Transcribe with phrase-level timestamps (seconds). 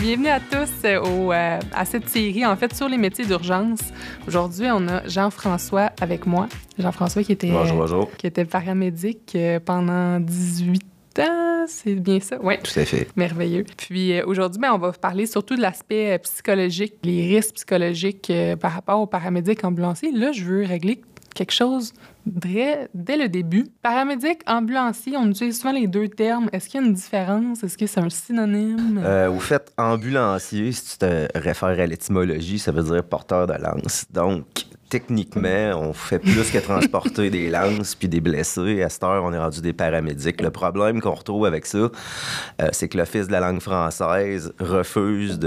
[0.00, 3.80] Bienvenue à tous euh, au, euh, à cette série, en fait, sur les métiers d'urgence.
[4.28, 6.48] Aujourd'hui, on a Jean-François avec moi.
[6.78, 8.10] Jean-François qui était, Bonjour, bonjour.
[8.18, 10.82] qui était paramédic euh, pendant 18
[11.20, 12.36] ans, c'est bien ça?
[12.42, 12.56] Oui.
[12.62, 13.08] Tout à fait.
[13.16, 13.64] Merveilleux.
[13.78, 19.00] Puis aujourd'hui, ben, on va parler surtout de l'aspect psychologique, les risques psychologiques par rapport
[19.00, 20.12] aux paramédics ambulanciers.
[20.12, 21.00] Là, je veux régler
[21.34, 21.94] quelque chose
[22.26, 23.66] dès, dès le début.
[23.82, 26.48] Paramédic, ambulancier, on utilise souvent les deux termes.
[26.52, 27.64] Est-ce qu'il y a une différence?
[27.64, 29.00] Est-ce que c'est un synonyme?
[29.02, 33.54] Euh, au fait, ambulancier, si tu te réfères à l'étymologie, ça veut dire porteur de
[33.54, 34.06] lance.
[34.10, 34.44] Donc,
[34.88, 38.82] techniquement, on fait plus que transporter des lances puis des blessés.
[38.82, 40.40] À cette heure, on est rendu des paramédics.
[40.40, 45.38] Le problème qu'on retrouve avec ça, euh, c'est que l'Office de la langue française refuse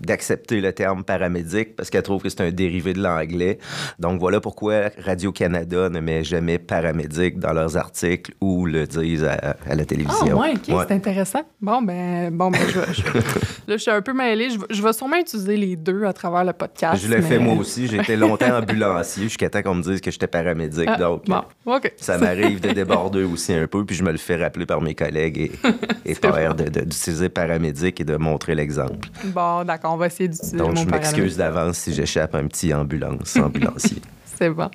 [0.00, 3.58] d'accepter le terme paramédic parce qu'elle trouve que c'est un dérivé de l'anglais.
[3.98, 9.56] Donc, voilà pourquoi Radio-Canada ne met jamais paramédic dans leurs articles ou le disent à,
[9.68, 10.40] à la Ah, télévision.
[10.40, 10.84] ouais, OK, Ouais.
[10.88, 11.42] c'est intéressant.
[11.60, 12.84] Bon, ben, bon, ben je, là,
[13.68, 14.50] je suis un peu mêlée.
[14.50, 17.02] Je, vais- je vais sûrement utiliser les deux à travers le podcast.
[17.02, 17.86] Je l'ai fait moi aussi.
[17.86, 20.88] J'ai été longtemps ambulancier jusqu'à temps qu'on me dise que j'étais paramédic.
[20.88, 21.42] Ah, donc, bon,
[21.96, 24.94] ça m'arrive de déborder aussi un peu, puis je me le fais rappeler par mes
[24.94, 25.52] collègues et,
[26.04, 29.08] et de- d'utiliser paramédic et de montrer l'exemple.
[29.24, 32.46] Bon, d'accord, on va essayer d'utiliser le Donc, je m'excuse d'avance si j'échappe à un
[32.46, 34.00] petit ambulance, ambulancier.
[34.36, 34.68] C'est bon.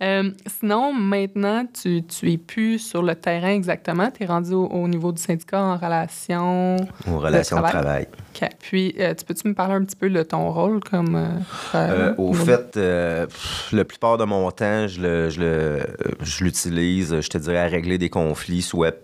[0.00, 0.30] Euh,
[0.60, 4.08] sinon, maintenant, tu, tu es plus sur le terrain exactement.
[4.12, 6.76] Tu es rendu au, au niveau du syndicat en relation.
[7.10, 7.82] Aux relations de travail.
[7.82, 8.06] travail.
[8.34, 8.48] OK.
[8.60, 11.16] Puis, euh, tu peux-tu me parler un petit peu de ton rôle comme.
[11.16, 11.28] euh,
[11.74, 15.80] Euh, au fait, pff, la plupart de mon temps, je le- je
[16.22, 18.94] je l'utilise, je te dirais, à régler des conflits, soit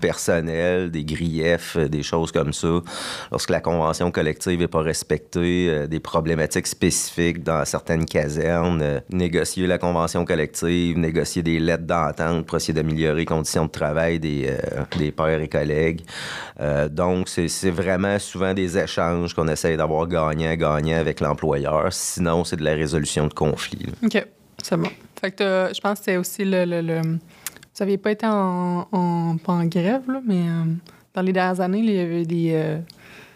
[0.00, 2.80] personnels, des griefs, des choses comme ça.
[3.30, 9.78] Lorsque la convention collective n'est pas respectée, des problématiques spécifiques dans certaines casernes, négocier la
[9.78, 14.52] convention collective, négocier des lettres d'entente pour essayer d'améliorer les conditions de travail des,
[14.98, 16.02] des pairs et collègues.
[16.90, 21.92] Donc, c'est c'est vraiment souvent des échanges qu'on essaye d'avoir gagnant-gagnant avec l'employeur.
[21.92, 23.86] Sinon, c'est de la résolution de conflits.
[24.02, 24.26] OK.
[24.62, 24.88] C'est bon.
[25.20, 26.64] Fait que t'as- je pense que c'est aussi le.
[26.64, 30.64] le, le- Vous n'aviez pas été en, en, pas en grève, là, mais euh,
[31.14, 32.78] dans les dernières années, il y avait des, euh,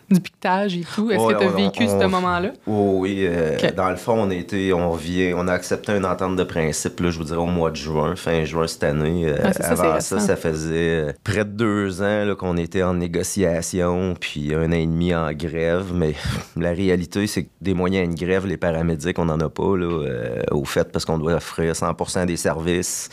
[0.14, 1.10] du piquetage et tout.
[1.10, 2.50] Est-ce Ouais, que tu as on- vécu on- ce moment-là?
[2.66, 6.04] Oh oui, euh, dans le fond, on a été, on vient, on a accepté une
[6.06, 9.26] entente de principe, là, je vous dirais au mois de juin, fin juin cette année.
[9.26, 12.94] Euh, Ah, ça, avant ça, ça faisait euh, près de deux ans qu'on était en
[12.94, 15.92] négociation, puis un an et demi en grève.
[15.94, 16.14] Mais
[16.56, 19.76] la réalité, c'est que des moyens à une grève, les paramédics, on n'en a pas,
[19.76, 23.10] là, euh, au fait, parce qu'on doit offrir 100% des services.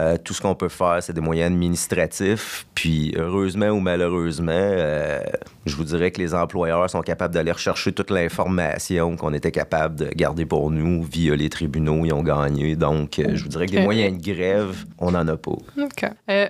[0.00, 2.66] Euh, tout ce qu'on peut faire, c'est des moyens administratifs.
[2.74, 5.20] Puis, heureusement ou malheureusement, euh,
[5.66, 9.94] je vous dirais que les employeurs sont capables d'aller rechercher toute l'information qu'on était capable
[9.94, 12.04] de garder pour nous via les tribunaux.
[12.04, 12.74] Ils ont gagné.
[12.74, 13.84] Donc, euh, je vous dirais que des Ok.
[13.84, 15.52] moyens de grève, on n'en a pas.
[15.52, 16.04] OK.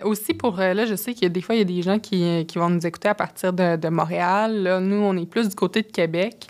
[0.04, 1.98] Aussi, pour là, je sais qu'il y a des fois, il y a des gens
[1.98, 4.62] qui, qui vont nous écouter à partir de, de Montréal.
[4.62, 6.46] Là, nous, on est plus du côté de Québec.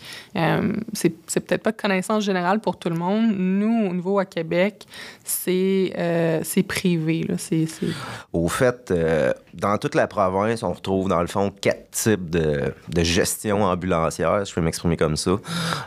[0.92, 3.34] C'est peut-être pas de connaissance générale pour tout le monde.
[3.36, 4.86] Nous, au niveau à Québec,
[5.24, 5.92] c'est
[8.32, 12.72] Au fait, euh, dans toute la province, on retrouve dans le fond quatre types de,
[12.98, 15.32] gestion ambulancière, si je peux m'exprimer comme ça.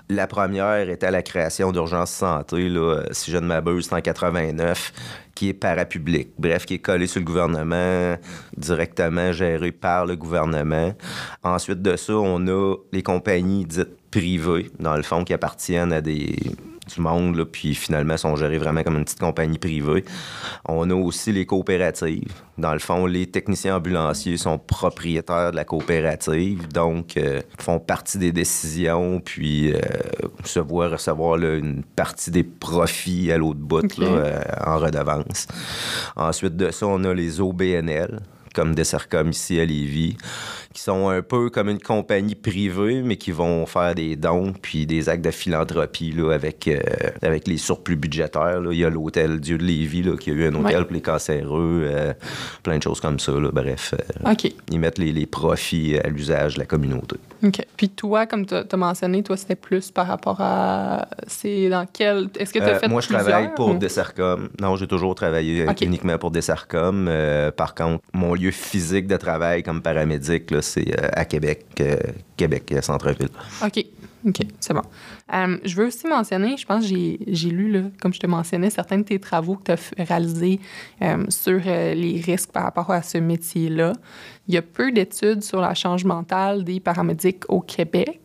[0.09, 4.94] La première était la création d'urgence santé, euh, si je ne m'abuse, en 89,
[5.36, 6.30] qui est parapublic.
[6.40, 8.18] Bref, qui est collé sur le gouvernement,
[8.57, 10.94] directement géré par le gouvernement.
[11.44, 16.02] Ensuite de ça, on a les compagnies dites privées, dans le fond, qui appartiennent à
[16.02, 16.36] des
[16.88, 20.03] du monde, là, puis finalement sont gérés vraiment comme une petite compagnie privée.
[20.68, 22.34] On a aussi les coopératives.
[22.58, 28.18] Dans le fond, les techniciens ambulanciers sont propriétaires de la coopérative, donc euh, font partie
[28.18, 29.80] des décisions, puis euh,
[30.44, 35.48] se voient recevoir là, une partie des profits à l'autre bout là, euh, en redevance.
[36.16, 38.19] Ensuite de ça, on a les OBNL
[38.57, 40.18] comme Dessercom ici à Lévis,
[40.73, 44.88] qui sont un peu comme une compagnie privée, mais qui vont faire des dons puis
[44.88, 46.79] des actes de philanthropie là, avec, euh,
[47.22, 48.59] avec les surplus budgétaires.
[48.62, 48.72] là.
[48.72, 50.83] Il y a l'hôtel Dieu de Lévis là, qui a eu un hôtel Ouais.
[50.86, 52.13] pour les cancéreux, euh,
[52.63, 53.31] plein de choses comme ça.
[53.33, 53.50] là.
[53.54, 54.33] Bref, euh,
[54.71, 57.18] ils mettent les, les profits à l'usage de la communauté.
[57.44, 57.62] OK.
[57.77, 61.07] Puis toi, comme tu as mentionné, toi, c'était plus par rapport à.
[61.27, 62.30] C'est dans quel.
[62.39, 64.50] Est-ce que tu as fait moi, je travaille pour ou- Dessercom.
[64.59, 67.07] Non, j'ai toujours travaillé uniquement pour Dessercom.
[67.56, 71.95] Par contre, mon lieu physique de travail comme paramédic, là, c'est euh, à Québec, euh,
[72.35, 73.29] Québec, euh, centre-ville.
[73.63, 73.85] OK.
[74.27, 74.81] OK, c'est bon.
[75.33, 78.25] Euh, je veux aussi mentionner, je pense que j'ai- j'ai lu, là, comme je te
[78.27, 80.59] mentionnais, certains de tes travaux que tu as réalisés
[81.29, 83.94] sur les risques par rapport à ce métier-là.
[84.47, 88.19] Il y a peu d'études sur la charge mentale des paramédics au Québec.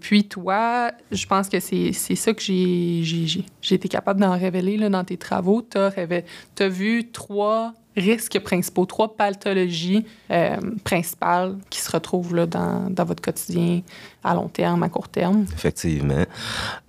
[0.00, 4.20] Puis toi, je pense que c'est c'est ça que j'ai j'ai- j'ai- j'ai été capable
[4.20, 5.62] d'en révéler là, dans tes travaux.
[5.62, 12.90] Tu as, vu trois risques principaux, trois pathologies euh, principales qui se retrouvent là, dans,
[12.90, 13.80] dans, votre quotidien
[14.22, 15.46] à long terme, à court terme?
[15.54, 16.24] Effectivement.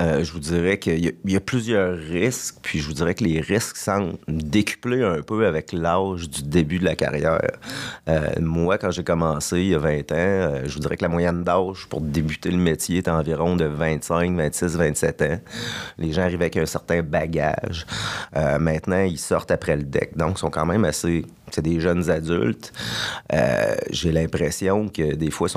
[0.02, 3.40] Euh, je vous dirais qu'il y, a plusieurs risques, puis je vous dirais que les
[3.40, 7.40] risques semblent décuplés un peu avec l'âge du début de la carrière.
[8.10, 11.10] Euh, moi, quand j'ai commencé il y a 20 ans, je vous dirais que la
[11.10, 15.40] moyenne d'âge pour débuter le métier est environ de 25, 26, 27 ans.
[16.00, 17.86] Les gens arrivent avec un certain bagage.
[18.34, 20.18] Maintenant, ils sortent après le deck.
[20.18, 20.97] Donc, ils sont quand même assez...
[21.02, 22.74] C'est des jeunes adultes.
[23.34, 25.48] Euh, j'ai l'impression que des fois,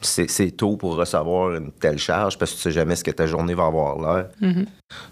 [0.00, 3.26] c'est tôt pour recevoir une telle charge parce que tu sais jamais ce que ta
[3.26, 4.28] journée va avoir l'air.
[4.40, 4.66] Mm-hmm.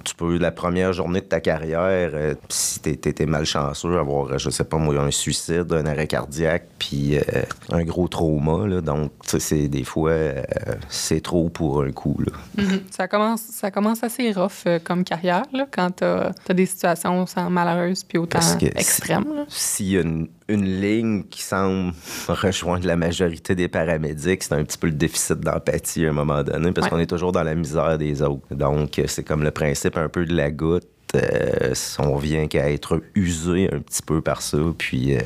[0.04, 4.50] Tu peux, la première journée de ta carrière, euh, si tu étais malchanceux, avoir, je
[4.50, 7.22] sais pas moi, un suicide, un arrêt cardiaque, puis euh,
[7.70, 8.66] un gros trauma.
[8.66, 10.42] Là, donc, c'est des fois, euh,
[10.88, 12.16] c'est trop pour un coup.
[12.18, 12.32] Là.
[12.62, 12.80] Mm-hmm.
[12.90, 17.24] ça, commence, ça commence assez rough euh, comme carrière là, quand tu as, des situations
[17.48, 18.40] malheureuses puis autant
[18.74, 19.44] extrêmes.
[19.48, 21.92] S'il y a une, une ligne qui semble
[22.28, 26.42] rejoindre la majorité des paramédics, c'est un petit peu le déficit d'empathie à un moment
[26.42, 26.90] donné, parce Ouais.
[26.90, 28.42] qu'on est toujours dans la misère des autres.
[28.50, 30.88] Donc, c'est comme le principe un peu de la goutte.
[31.16, 35.18] Euh, on vient qu'à être usé un petit peu par ça, puis euh,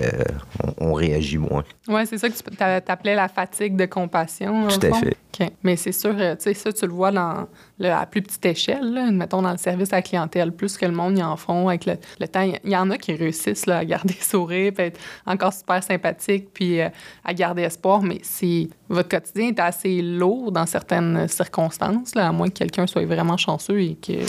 [0.78, 1.64] on, on réagit moins.
[1.88, 4.68] Oui, c'est ça que tu t'appelais la fatigue de compassion.
[4.68, 5.00] Tout à fond?
[5.00, 5.16] fait.
[5.40, 5.50] OK.
[5.62, 7.46] Mais c'est sûr, euh, tu sais, ça, tu le vois dans,
[7.82, 10.52] à plus petite échelle, là, mettons dans le service à la clientèle.
[10.52, 12.42] Plus que le monde y en font avec le, le temps.
[12.64, 16.48] Il y en a qui réussissent là, à garder sourire, puis être encore super sympathique,
[16.52, 16.88] puis euh,
[17.24, 18.02] à garder espoir.
[18.02, 22.86] Mais si votre quotidien est assez lourd dans certaines circonstances, là, à moins que quelqu'un
[22.86, 24.20] soit vraiment chanceux et que-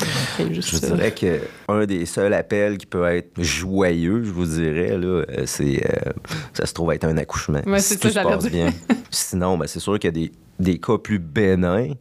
[0.54, 0.88] juste Je ça.
[0.96, 5.44] dirais que un des seuls appels qui peut être joyeux, je vous dirais, là, euh,
[5.46, 6.12] c'est euh,
[6.54, 7.62] ça se trouve être un accouchement.
[7.68, 8.70] Ouais, si c'est tout ça, se passe bien.
[9.12, 11.92] Sinon, ben, c'est sûr qu'il y a des, des cas plus bénins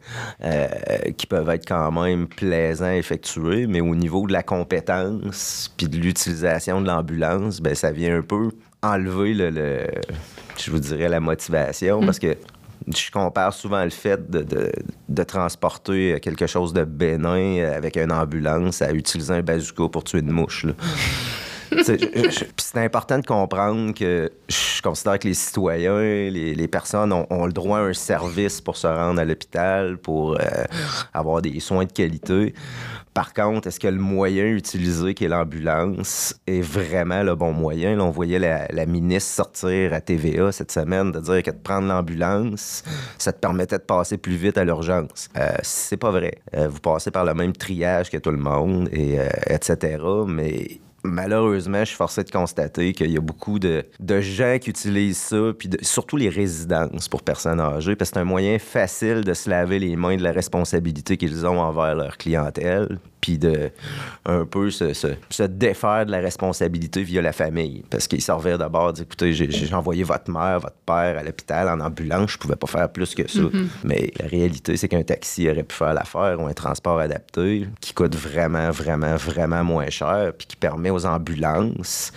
[0.45, 0.69] euh,
[1.17, 5.89] qui peuvent être quand même plaisants à effectuer, mais au niveau de la compétence puis
[5.89, 8.51] de l'utilisation de l'ambulance, ben, ça vient un peu
[8.83, 9.87] enlever le, le-
[10.57, 12.07] je vous dirais la motivation Mm.
[12.07, 12.37] parce que
[12.95, 14.73] je compare souvent le fait de, de-
[15.09, 20.21] de transporter quelque chose de bénin avec une ambulance à utiliser un bazooka pour tuer
[20.21, 20.65] une mouche.
[20.65, 20.73] là.
[21.83, 27.79] C'est important de comprendre que je considère que les citoyens, les, personnes ont, le droit
[27.79, 30.65] à un service pour se rendre à l'hôpital, pour euh,
[31.13, 32.55] avoir des soins de qualité.
[33.15, 38.01] Par contre, est-ce que le moyen utilisé, qui est l'ambulance, est vraiment le bon moyen?
[38.01, 42.83] On voyait la, ministre sortir à TVA cette semaine de dire que de prendre l'ambulance,
[43.19, 45.29] ça te permettait de passer plus vite à l'urgence.
[45.37, 46.39] Euh, c'est pas vrai.
[46.57, 49.19] Euh, vous passez par le même triage que tout le monde, et,
[49.49, 49.99] etc.
[50.27, 54.71] Mais malheureusement, je suis forcé de constater qu'il y a beaucoup de, de gens qui
[54.71, 59.23] utilisent ça, puis surtout les résidences pour personnes âgées, parce que c'est un moyen facile
[59.23, 63.71] de se laver les mains de la responsabilité qu'ils ont envers leur clientèle, puis de
[64.27, 67.83] un peu se, se- se défaire de la responsabilité via la famille.
[67.89, 71.71] Parce qu'ils servaient d'abord, dire, écoutez, j'ai, j'ai envoyé votre mère, votre père à l'hôpital
[71.71, 73.41] en ambulance, je pouvais pas faire plus que ça.
[73.83, 77.95] Mais la réalité, c'est qu'un taxi aurait pu faire l'affaire ou un transport adapté qui
[77.95, 82.13] coûte vraiment, vraiment, vraiment moins cher, puis qui permet aux ambulances,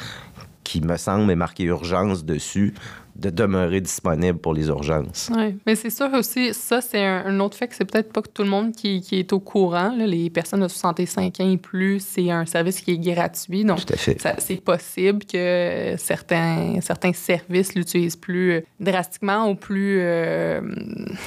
[0.65, 2.73] qui me semble est marqué urgence dessus,
[3.19, 5.31] de demeurer disponible pour les urgences.
[5.35, 8.21] Oui, mais c'est sûr aussi, ça, c'est un, un autre fait que c'est peut-être pas
[8.21, 9.93] que tout le monde qui, qui est au courant.
[9.97, 10.05] là.
[10.05, 13.65] Les personnes de 65 ans et plus, c'est un service qui est gratuit.
[13.65, 14.21] Donc, Tout à fait.
[14.21, 19.97] ça- c'est possible que certains, certains services l'utilisent plus euh, drastiquement ou plus.
[19.99, 20.61] euh,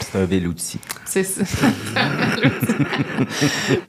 [0.00, 0.78] C'est un bel outil.
[1.06, 1.42] c'est ça.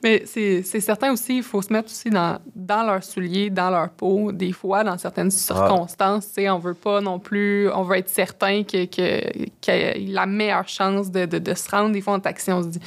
[0.02, 3.70] Mais c'est c'est certain aussi, il faut se mettre aussi dans, dans leurs souliers, dans
[3.70, 4.32] leur peau.
[4.32, 8.08] Des fois, dans certaines circonstances, tu sais, on veut pas non plus, on veut être
[8.08, 11.92] certain que, que, qu'il y a la meilleure chance de, de, se rendre.
[11.92, 12.80] Des fois, en taxi, on se dit,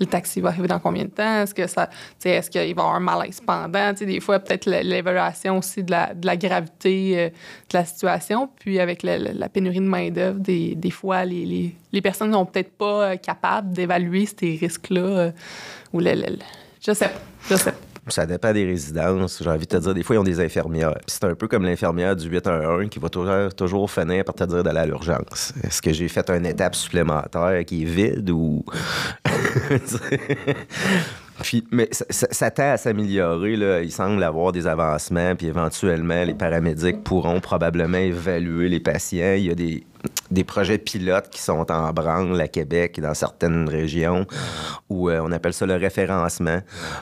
[0.00, 1.42] le taxi va arriver dans combien de temps?
[1.42, 1.88] Est-ce que ça,
[2.24, 3.92] est-ce qu'il va avoir un malaise pendant?
[3.92, 7.84] Tu sais, des fois, peut-être l'évaluation aussi de la, de la gravité euh, de la
[7.84, 8.48] situation.
[8.58, 12.46] Puis avec la, la- pénurie de main-d'œuvre, des, des fois, les, les, les personnes sont
[12.46, 15.00] peut-être pas euh, capables d'évaluer ces risques-là.
[15.00, 15.30] euh,
[15.92, 16.92] ou je
[17.56, 17.74] sais.
[18.08, 19.42] Ça dépend des résidences.
[19.42, 20.94] J'ai envie de te dire, des fois, ils ont des infirmières.
[21.06, 24.62] C'est un peu comme l'infirmière du 811 qui va toujours, toujours finir par te dire
[24.62, 25.52] d'aller à l'urgence.
[25.62, 28.64] Est-ce que j'ai fait une étape supplémentaire qui est vide ou.
[31.42, 33.52] Puis, mais ça, tend à s'améliorer.
[33.84, 39.34] Il semble avoir des avancements, puis éventuellement, les paramédics pourront probablement évaluer les patients.
[39.36, 39.84] Il y a des,
[40.30, 44.26] des projets pilotes qui sont en branle à Québec et dans certaines régions
[44.90, 46.60] où euh, on appelle ça le référencement.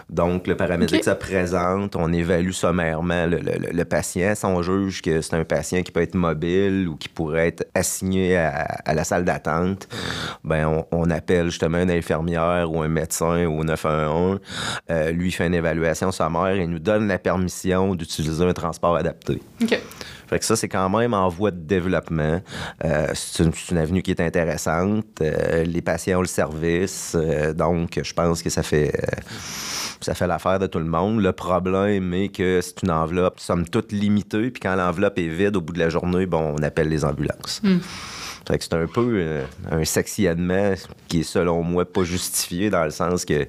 [0.09, 4.35] Donc, le paramédic se présente, on évalue sommairement le, le- le- patient.
[4.35, 7.67] Si on juge que c'est un patient qui peut être mobile ou qui pourrait être
[7.75, 9.88] assigné à, à la salle d'attente,
[10.45, 14.38] ben on, on appelle justement une infirmière ou un médecin au 911.
[14.91, 19.41] Euh, lui fait une évaluation sommaire et nous donne la permission d'utiliser un transport adapté.
[19.62, 19.81] OK.
[20.26, 22.40] Fait que ça, c'est quand même en voie de développement.
[22.85, 25.06] Euh, c'est une, avenue qui est intéressante.
[25.21, 27.16] Euh, les patients ont le service.
[27.16, 28.92] Euh, donc, je pense que ça fait,
[30.00, 31.21] ça fait l'affaire de tout le monde.
[31.21, 34.50] Le problème est que c'est une enveloppe, somme toute limitée.
[34.50, 37.61] Puis quand l'enveloppe est vide au bout de la journée, bon, on appelle les ambulances.
[37.62, 37.78] Mm.
[38.47, 40.75] Fait que c'est un peu euh, un sectionnement
[41.09, 43.47] qui est, selon moi, pas justifié dans le sens que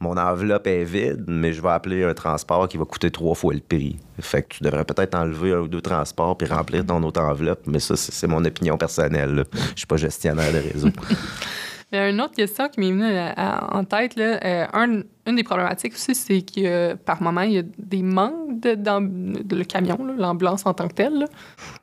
[0.00, 3.54] mon enveloppe est vide, mais je vais appeler un transport qui va coûter trois fois
[3.54, 3.96] le prix.
[4.20, 7.60] Fait que tu devrais peut-être enlever un ou deux transports puis remplir ton autre enveloppe,
[7.66, 9.44] mais ça, c'est mon opinion personnelle.
[9.74, 10.88] Je suis pas gestionnaire de réseau.
[11.92, 14.16] Il y a une autre question qui m'est venue en tête.
[14.16, 14.44] Là.
[14.44, 18.60] Euh, un, une des problématiques aussi, c'est que par moment, il y a des manques
[18.60, 21.26] de, dans le camion, l'ambulance en tant que telle.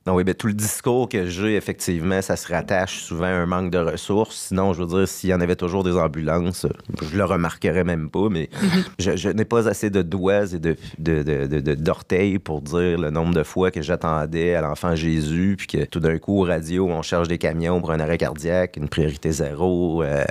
[0.05, 3.45] Non, oui, bien, tout le discours que j'ai, effectivement, ça se rattache souvent à un
[3.45, 4.47] manque de ressources.
[4.47, 6.67] Sinon, je veux dire, s'il y en avait toujours des ambulances,
[7.01, 9.15] je le remarquerais même pas, mais mhm.
[9.15, 13.71] je, n'ai pas assez de doigts et de, d'orteils pour dire le nombre de fois
[13.71, 17.37] que j'attendais à l'enfant Jésus, puis que tout d'un coup, au radio, on cherche des
[17.37, 20.23] camions pour un arrêt cardiaque, une priorité zéro, euh,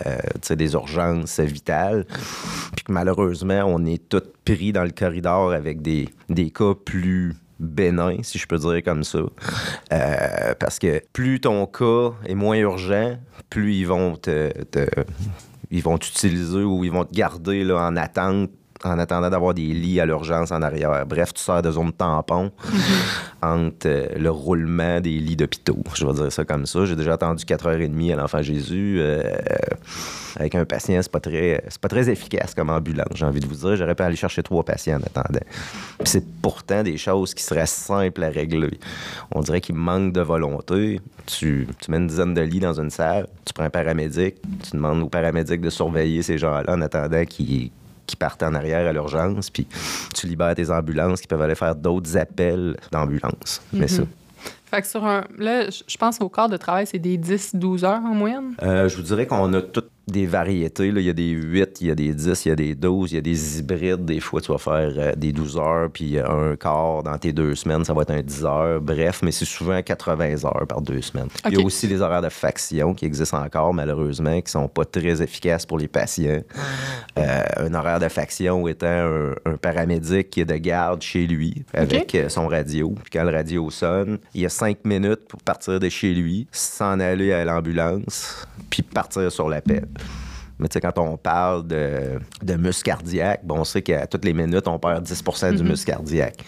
[0.50, 2.04] des urgences vitales,
[2.76, 7.34] puis que malheureusement, on est tous pris dans le corridor avec des, des cas plus
[7.58, 9.20] bénins, si je peux dire comme ça.
[9.92, 13.16] Euh, parce que plus ton cas est moins urgent,
[13.48, 14.52] plus ils vont te,
[15.70, 18.50] ils vont t'utiliser ou ils vont te garder là, en attente
[18.84, 21.04] en attendant d'avoir des lits à l'urgence en arrière.
[21.06, 22.50] Bref, tu sors de zone tampon
[23.42, 25.78] entre euh, le roulement des lits d'hôpitaux.
[25.94, 26.84] Je vais dire ça comme ça.
[26.84, 28.96] J'ai déjà attendu 4h30 à l'Enfant Jésus.
[29.00, 29.22] Euh,
[30.36, 33.54] avec un patient, c'est pas très pas très efficace comme ambulance, j'ai envie de vous
[33.54, 33.76] dire.
[33.76, 35.40] J'aurais pu aller chercher trois patients en attendant.
[36.04, 38.78] c'est pourtant des choses qui seraient simples à régler.
[39.32, 41.00] On dirait qu'il manque de volonté.
[41.26, 44.72] Tu, tu mets une dizaine de lits dans une salle, tu prends un paramédic, tu
[44.72, 47.70] demandes au paramédic de surveiller ces gens-là en attendant qu'ils
[48.10, 49.68] qui partent en arrière à l'urgence, puis
[50.14, 53.62] tu libères tes ambulances qui peuvent aller faire d'autres appels d'ambulance.
[53.72, 53.88] Mais mhm.
[53.88, 54.02] ça.
[54.70, 55.24] Fait que sur un.
[55.38, 58.54] Là, je pense au corps de travail, c'est des 10-12 heures en moyenne?
[58.62, 60.88] Euh, je vous dirais qu'on a tout des variétés.
[60.88, 63.12] Il y a des 8, il y a des 10, il y a des 12,
[63.12, 64.04] il y a des hybrides.
[64.04, 67.54] Des fois, tu vas faire euh, des 12 heures, puis un quart dans tes deux
[67.54, 68.80] semaines, ça va être un 10 heures.
[68.80, 71.28] Bref, mais c'est souvent 80 heures par deux semaines.
[71.46, 74.84] Il y a aussi les horaires de faction qui existent encore, malheureusement, qui sont pas
[74.84, 76.42] très efficaces pour les patients.
[77.18, 82.14] Euh, un horaire de faction étant un, paramédic qui est de garde chez lui avec
[82.14, 82.94] euh, son radio.
[83.02, 86.46] Puis quand le radio sonne, il y a cinq minutes pour partir de chez lui,
[86.52, 89.86] s'en aller à l'ambulance, puis partir sur l'appel.
[90.58, 94.26] Mais tu sais, quand on parle de, de muscle cardiaque, bon, on sait qu'à toutes
[94.26, 95.70] les minutes, on perd 10% du mhm.
[95.70, 96.44] muscle cardiaque.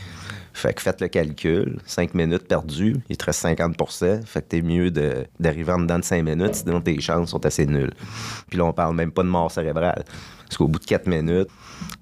[0.55, 4.61] Fait que faites le calcul, 5 minutes perdues, il te reste 50% Fait que t'es
[4.61, 7.95] mieux d'arriver en dedans de 5 minutes, sinon tes chances sont assez nulles.
[8.51, 10.05] Puis là, on parle même pas de mort cérébrale.
[10.45, 11.49] Parce qu'au bout de 4 minutes,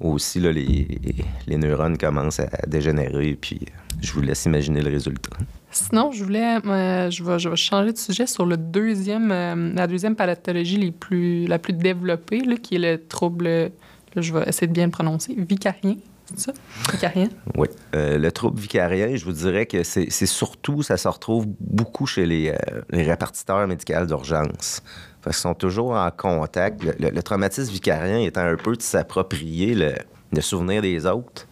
[0.00, 0.98] aussi, là, les,
[1.46, 3.60] les neurones commencent à dégénérer, puis
[4.00, 5.36] je vous laisse imaginer le résultat.
[5.70, 9.72] Sinon, je voulais, euh, je, vais, je vais changer de sujet sur le deuxième, euh,
[9.74, 13.70] la deuxième pathologie les plus, la plus développée, là, qui est le trouble,
[14.16, 15.96] je vais essayer de bien le prononcer, vicarien.
[16.36, 16.52] Ça?
[16.92, 17.28] Vicarien?
[17.56, 17.68] Oui.
[17.94, 22.26] Euh, le trouble vicarien, je vous dirais que c'est surtout, ça se retrouve beaucoup chez
[22.26, 22.54] les,
[22.90, 24.82] les répartiteurs médicaux d'urgence.
[25.22, 26.82] Parce qu'ils sont toujours en contact.
[26.84, 29.92] Le, le traumatisme vicarien étant un peu de s'approprier le,
[30.32, 31.46] le souvenir des autres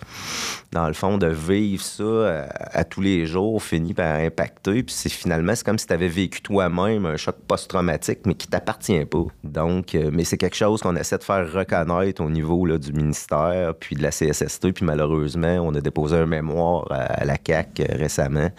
[0.72, 4.82] dans le fond, de vivre ça euh, à, tous les jours finit par impacter.
[4.82, 8.48] Puis c'est finalement, c'est comme si tu avais vécu toi-même un choc post-traumatique, mais qui
[8.48, 9.24] t'appartient pas.
[9.44, 12.92] Donc, euh, mais c'est quelque chose qu'on essaie de faire reconnaître au niveau là, du
[12.92, 14.72] ministère, puis de la CSST.
[14.72, 18.50] Puis malheureusement, on a déposé un mémoire à, la CAC euh, récemment.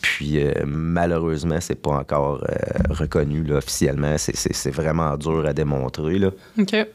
[0.00, 2.44] Puis malheureusement, c'est pas encore
[2.90, 4.16] reconnu officiellement.
[4.18, 6.18] C'est vraiment dur à démontrer.
[6.18, 6.30] Là.
[6.58, 6.86] OK.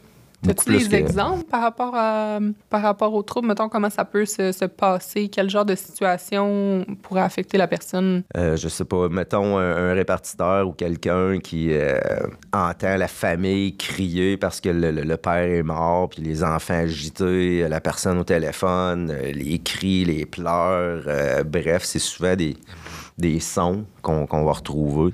[0.48, 3.48] As-tu des exemples par rapport, à, par rapport aux troubles?
[3.48, 5.28] Mettons, comment ça peut se, se passer?
[5.28, 8.22] Quel genre de situation pourrait affecter la personne?
[8.36, 9.08] Euh, je sais pas.
[9.08, 11.98] Mettons un, répartiteur ou quelqu'un qui euh,
[12.52, 17.80] entend la famille crier parce que le, père est mort, puis les enfants agités, la
[17.80, 21.04] personne au téléphone, euh, les cris, les pleurs.
[21.06, 22.56] Euh, bref, c'est souvent des
[23.22, 25.12] des sons qu'on va retrouver.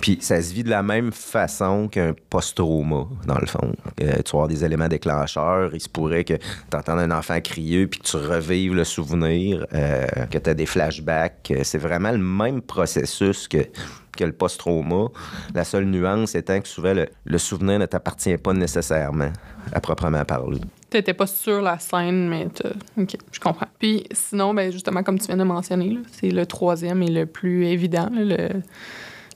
[0.00, 3.72] Puis ça se vit de la même façon qu'un post-trauma, dans le fond.
[4.00, 5.70] Euh, tu avoir des éléments déclencheurs.
[5.74, 9.66] Il se pourrait que tu entends un enfant crier puis que tu revives le souvenir,
[9.74, 11.52] euh, que tu as des flashbacks.
[11.62, 13.58] C'est vraiment le même processus que
[14.16, 15.06] que le post-trauma.
[15.54, 19.32] La seule nuance étant que souvent, le souvenir ne t'appartient pas nécessairement,
[19.72, 20.60] à proprement parler.
[20.90, 22.48] T'étais pas sur la scène, mais
[22.98, 23.68] OK, je comprends.
[23.78, 27.66] Puis sinon, ben justement, comme tu viens de mentionner, c'est le troisième et le plus
[27.66, 28.60] évident, le,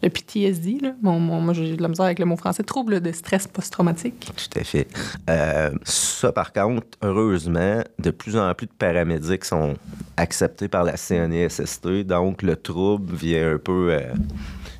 [0.03, 0.81] PTSD.
[0.83, 0.93] Là.
[1.01, 2.63] moi, j'ai de la misère avec le mot français.
[2.63, 4.33] Trouble de stress post-traumatique.
[4.37, 4.87] Tout à fait.
[5.31, 9.77] Euh, ça, par contre, heureusement, de plus en plus de paramédics sont
[10.17, 11.87] acceptés par la CNESST.
[12.05, 13.93] Donc, le trouble vient un peu...
[13.93, 14.13] Euh,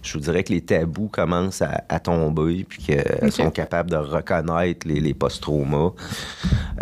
[0.05, 4.87] je vous dirais que les tabous commencent à, tomber, puis qu'ils sont capables de reconnaître
[4.87, 5.93] les, post-traumas.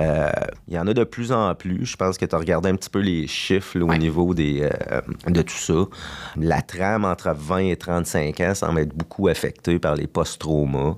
[0.00, 0.31] Euh,
[0.67, 1.87] il y en a de plus en plus.
[1.87, 5.00] Je pense que tu as regardé un petit peu les chiffres au niveau des, euh,
[5.29, 5.85] de tout ça.
[6.37, 10.97] La trame entre 20 et 35 ans semble être beaucoup affectée par les post-traumas.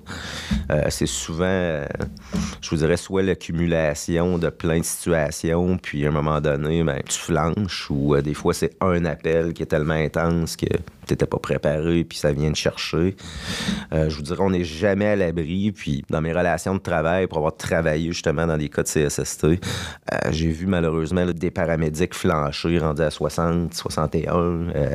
[0.71, 1.83] Euh, c'est souvent,
[2.61, 7.01] je vous dirais, soit l'accumulation de plein de situations, puis à un moment donné, ben,
[7.07, 10.65] tu flanches, ou des fois, c'est un appel qui est tellement intense que
[11.05, 13.15] tu n'étais pas préparé, puis ça vient de chercher.
[13.93, 15.71] Euh, je vous dirais, on n'est jamais à l'abri.
[15.71, 19.45] Puis dans mes relations de travail, pour avoir travaillé justement dans des cas de CSST,
[19.45, 19.57] euh,
[20.31, 24.35] j'ai vu malheureusement des paramédics flancher, rendus à 60, 61.
[24.35, 24.89] Euh,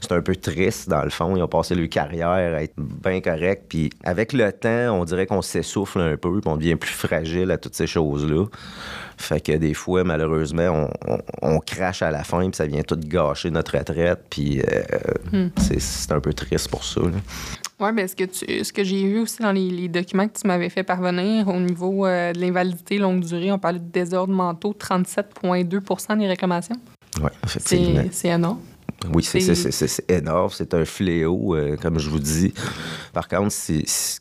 [0.00, 1.36] c'est un peu triste dans le fond.
[1.36, 3.64] Ils ont passé leur carrière à être bien corrects.
[3.68, 7.50] Puis avec le temps, on dirait qu'on s'essouffle un peu, puis on devient plus fragile
[7.50, 8.46] à toutes ces choses-là.
[9.16, 10.88] Fait que des fois, malheureusement,
[11.42, 14.82] on, crache à la fin, puis ça vient tout gâcher notre retraite, puis euh,
[15.32, 15.50] hmm.
[15.56, 17.00] c'est un peu triste pour ça.
[17.80, 20.68] Oui, mais ce que, ce que j'ai vu aussi dans les, documents que tu m'avais
[20.68, 26.18] fait parvenir au niveau euh, de l'invalidité longue durée, on parlait de désordre mentaux, 37,2
[26.18, 26.76] des réclamations.
[27.20, 28.04] Oui, effectivement.
[28.10, 28.60] C'est énorme.
[29.12, 32.52] Oui, c'est énorme, c'est un fléau, euh, comme je vous dis.
[33.12, 33.54] Par contre,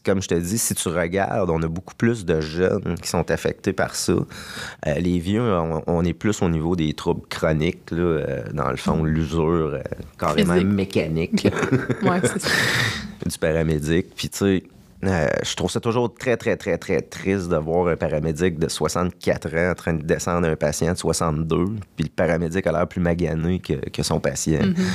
[0.04, 3.30] comme je te dis, si tu regardes, on a beaucoup plus de jeunes qui sont
[3.32, 4.14] affectés par ça.
[4.14, 5.42] Euh, les vieux,
[5.88, 9.80] on, est plus au niveau des troubles chroniques, là, euh, dans le fond, l'usure
[10.18, 11.48] carrément mécanique
[13.26, 14.16] du paramédic.
[14.16, 14.64] Puis, tu sais,
[15.04, 18.68] euh, je trouve ça toujours très, très, très, très triste de voir un paramédic de
[18.68, 21.66] 64 ans en train de descendre un patient de 62,
[21.96, 24.62] puis le paramédic a l'air plus magané que, son patient.
[24.62, 24.86] Mm-hmm.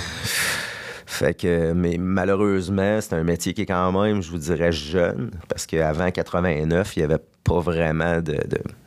[1.06, 5.30] Fait que, mais malheureusement, c'est un métier qui est quand même, je vous dirais, jeune,
[5.48, 8.38] parce qu'avant 89, il n'y avait pas vraiment de,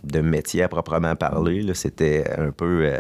[0.04, 1.66] de, métier à proprement parler.
[1.74, 2.86] C'était un peu.
[2.86, 2.98] Euh,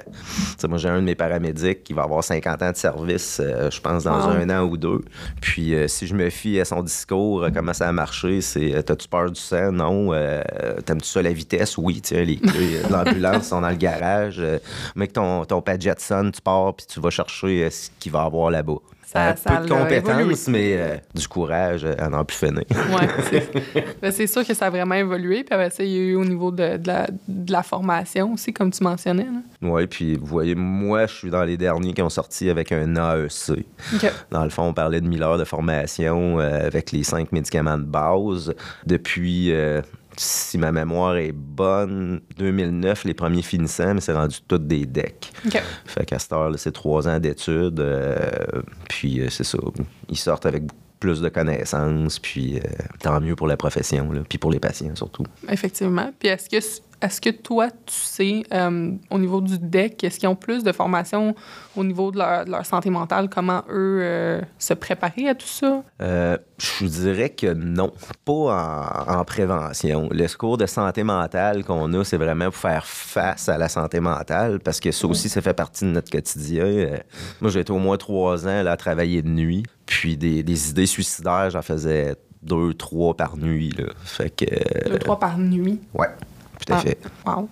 [0.67, 3.81] moi, j'ai un de mes paramédics qui va avoir 50 ans de service, euh, je
[3.81, 5.01] pense, dans un an ou deux.
[5.41, 9.07] Puis, euh, si je me fie à son discours, comment ça a marché, c'est T'as-tu
[9.07, 9.71] peur du sang?
[9.71, 10.11] Non.
[10.85, 11.77] T'aimes-tu ça la vitesse?
[11.77, 12.01] Oui.
[12.01, 14.41] Tiens, les clés de l'ambulance sont dans le garage.
[14.95, 18.79] mec, ton, ton Jetson, tu pars, puis tu vas chercher ce qu'il va avoir là-bas.
[19.11, 22.63] Ça, peu de compétences, mais euh, du courage à n'en plus finir.
[22.69, 23.39] oui,
[23.99, 25.43] ben, c'est sûr que ça a vraiment évolué.
[25.49, 28.69] Puis après ça, il y a eu au niveau de, de, la, formation aussi, comme
[28.69, 29.25] tu mentionnais.
[29.63, 32.95] Oui, puis vous voyez, moi, je suis dans les derniers qui ont sorti avec un
[32.95, 33.65] AEC.
[34.29, 37.79] Dans le fond, on parlait de 1000 heures de formation euh, avec les cinq médicaments
[37.79, 38.53] de base.
[38.85, 39.81] Depuis euh,
[40.17, 45.31] si ma mémoire est bonne, 2009, les premiers finissants, mais c'est rendu toutes des decks.
[45.87, 47.79] Fait qu'à cette heure, c'est trois ans d'études.
[47.79, 48.29] Euh,
[48.87, 49.57] puis c'est ça.
[50.09, 50.65] Ils sortent avec
[50.99, 52.61] plus de connaissances, puis euh,
[53.01, 55.23] tant mieux pour la profession, puis pour les patients surtout.
[55.49, 56.11] Effectivement.
[56.19, 56.59] Puis est-ce que
[57.01, 60.71] est-ce que toi, tu sais, euh, au niveau du DEC, est-ce qu'ils ont plus de
[60.71, 61.35] formation
[61.77, 65.83] au niveau de leur, santé mentale, comment eux euh, se préparer à tout ça?
[66.01, 67.93] Euh, je vous dirais que non,
[68.25, 70.09] pas en, prévention.
[70.11, 73.99] Le cours de santé mentale qu'on a, c'est vraiment pour faire face à la santé
[73.99, 76.99] mentale, parce que ça aussi, ça fait partie de notre quotidien.
[77.39, 80.69] moi, j'ai été au moins trois ans là, à travailler de nuit, puis des, des
[80.69, 83.71] idées suicidaires, j'en faisais deux, trois par nuit.
[83.77, 83.85] Là.
[84.03, 85.79] Fait que, deux, trois par nuit?
[85.93, 86.07] Ouais.
[86.69, 86.99] Tout à ah, fait.
[87.25, 87.49] Wow.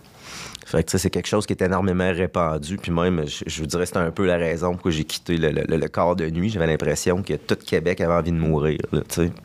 [0.65, 2.77] Fait que c'est quelque chose qui est énormément répandu.
[2.77, 6.15] Puis même, je, vous dirais, c'était un peu la raison pour j'ai quitté le, corps
[6.15, 6.49] de nuit.
[6.49, 8.79] J'avais l'impression que tout Québec avait envie de mourir.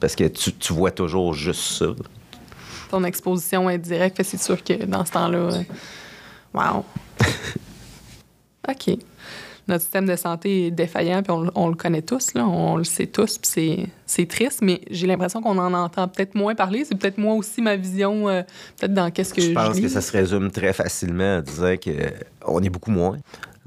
[0.00, 1.86] parce que tu, vois toujours juste ça.
[2.90, 5.38] Ton exposition est directe, c'est sûr que dans ce temps-là.
[5.38, 5.62] Euh,
[6.54, 6.84] wow.
[8.68, 8.98] OK
[9.68, 13.06] notre système de santé est défaillant, puis on, le connaît tous, là, on le sait
[13.06, 16.84] tous, puis c'est triste, mais j'ai l'impression qu'on en entend peut-être moins parler.
[16.84, 18.42] C'est peut-être moi aussi ma vision, euh,
[18.78, 21.74] peut-être dans qu'est-ce que je Je pense que ça se résume très facilement en disant
[21.76, 23.18] qu'on est beaucoup moins.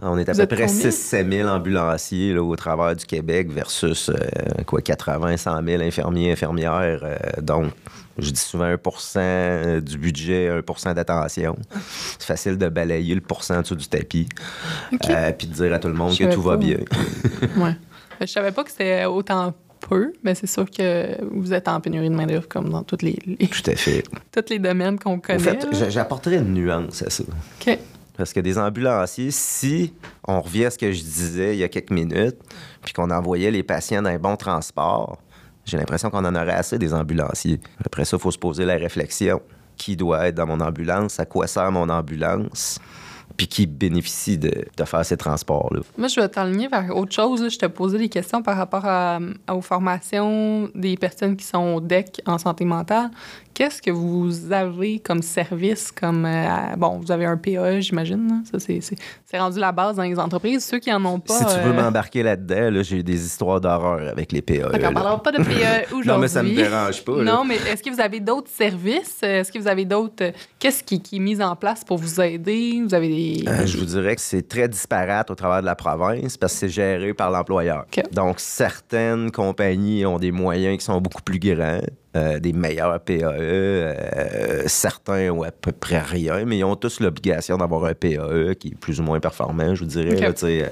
[0.02, 4.64] On est à peu près 6-7 000 ambulanciers là, au travers du Québec versus euh,
[4.66, 7.00] quoi 80 100 000 infirmiers, infirmières.
[7.04, 7.72] Euh, donc,
[8.18, 11.58] je dis souvent 1% euh, du budget, 1% d'attention.
[12.20, 14.28] C'est facile de balayer le pourcent en dessous du tapis.
[14.90, 16.78] puis de dire à tout le monde que tout va bien.
[17.58, 17.76] ouais.
[18.22, 22.10] Je savais pas que c'était autant peu, mais c'est sûr que vous êtes en pénurie
[22.10, 24.04] de main-d'œuvre comme dans toutes les, Tout à fait.
[24.32, 25.66] tous les domaines qu'on connaît.
[25.66, 27.24] En fait, j'apporterais une nuance à ça.
[27.62, 27.78] OK.
[28.18, 29.94] Parce que des ambulanciers, si
[30.26, 32.38] on revient à ce que je disais il y a quelques minutes,
[32.82, 35.18] puis qu'on envoyait les patients dans un bon transport,
[35.66, 37.60] j'ai l'impression qu'on en aurait assez des ambulanciers.
[37.84, 39.42] Après ça, il faut se poser la réflexion.
[39.78, 41.20] Qui doit être dans mon ambulance?
[41.20, 42.80] À quoi sert mon ambulance?
[43.38, 45.82] Puis qui bénéficient de, de faire ces transports-là.
[45.98, 47.42] Moi, je vais t'aligner vers autre chose.
[47.42, 47.50] là.
[47.50, 49.20] Je te posais des questions par rapport à,
[49.52, 53.10] aux formations des personnes qui sont au DEC en santé mentale.
[53.54, 56.26] Qu'est-ce que vous avez comme service, comme...
[56.26, 58.44] euh, bon, vous avez un PAE, j'imagine.
[58.52, 58.80] Ça, c'est-
[59.38, 60.64] rendu la base dans les entreprises.
[60.64, 61.34] Ceux qui en ont pas...
[61.38, 64.62] si tu veux euh, m'embarquer là-dedans, là, j'ai des histoires d'horreur avec les PAE.
[64.66, 64.92] On là.
[64.92, 66.06] parlera pas de PAE aujourd'hui.
[66.06, 67.18] Non, mais ça me dérange pas.
[67.22, 67.24] là.
[67.34, 69.22] Non, mais est-ce que vous avez d'autres services?
[69.22, 70.24] Est-ce que vous avez d'autres...
[70.24, 72.82] euh, Qu'est-ce qui, qui est mis en place pour vous aider?
[72.86, 73.25] Vous avez des...
[73.48, 76.60] Euh, je vous dirais que c'est très disparate au travers de la province parce que
[76.60, 77.86] c'est géré par l'employeur.
[78.12, 81.82] Donc, certaines compagnies ont des moyens qui sont beaucoup plus grands,
[82.16, 83.24] euh, des meilleurs PAE.
[83.24, 88.56] euh, certains ont à peu près rien, mais ils ont tous l'obligation d'avoir un PAE
[88.60, 90.28] qui est plus ou moins performant, je vous dirais.
[90.28, 90.42] OK.
[90.42, 90.70] là,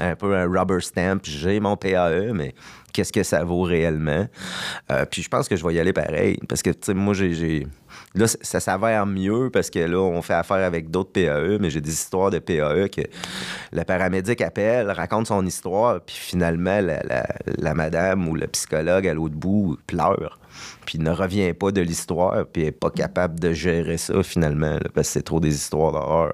[0.00, 1.20] un peu un rubber stamp.
[1.24, 2.54] J'ai mon PAE, mais
[2.92, 4.26] qu'est-ce que ça vaut réellement?
[5.10, 7.66] Puis je pense que je vais y aller pareil parce que, tu sais, moi, j'ai...
[8.16, 11.82] Là, ça s'avère mieux parce que là, on fait affaire avec d'autres PAE, mais j'ai
[11.82, 13.02] des histoires de PAE que
[13.72, 19.34] le paramédic appelle, raconte son histoire, puis finalement, la, madame ou le psychologue à l'autre
[19.34, 20.38] bout pleure,
[20.86, 25.08] puis ne revient pas de l'histoire, puis est pas capable de gérer ça finalement, parce
[25.08, 26.32] que c'est trop des histoires d'horreur.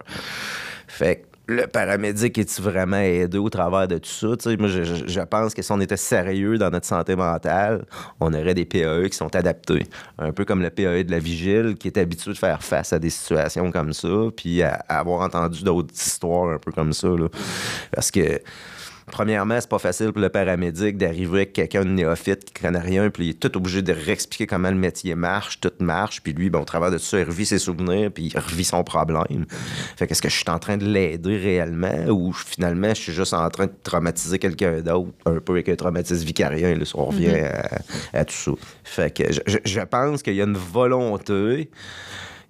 [0.87, 4.29] Fait que le paramédic est-tu vraiment aidé au travers de tout ça?
[4.59, 7.85] Moi, je pense que si on était sérieux dans notre santé mentale,
[8.21, 9.87] on aurait des PAE qui sont adaptés.
[10.19, 12.99] Un peu comme le PAE de la vigile qui est habitué de faire face à
[12.99, 17.09] des situations comme ça, puis à, à avoir entendu d'autres histoires un peu comme ça.
[17.09, 17.29] là.
[17.93, 18.41] Parce que
[19.11, 23.11] Premièrement, c'est pas facile pour le paramédic d'arriver avec quelqu'un de néophyte qui connaît rien,
[23.11, 26.51] puis il est tout obligé de réexpliquer comment le métier marche, tout marche, puis lui,
[26.51, 29.47] ben, au travers de tout ça, il revit ses souvenirs, puis il revit son problème.
[29.97, 33.35] Fait qu'est-ce que je suis en train de l'aider réellement, ou finalement, je suis juste
[33.35, 37.07] en train de traumatiser quelqu'un d'autre, un peu avec un traumatisme vicarien, là, si on
[37.07, 37.79] revient à,
[38.12, 38.53] à tout ça?
[38.85, 39.25] Fait que
[39.65, 41.71] je pense qu'il y a une volonté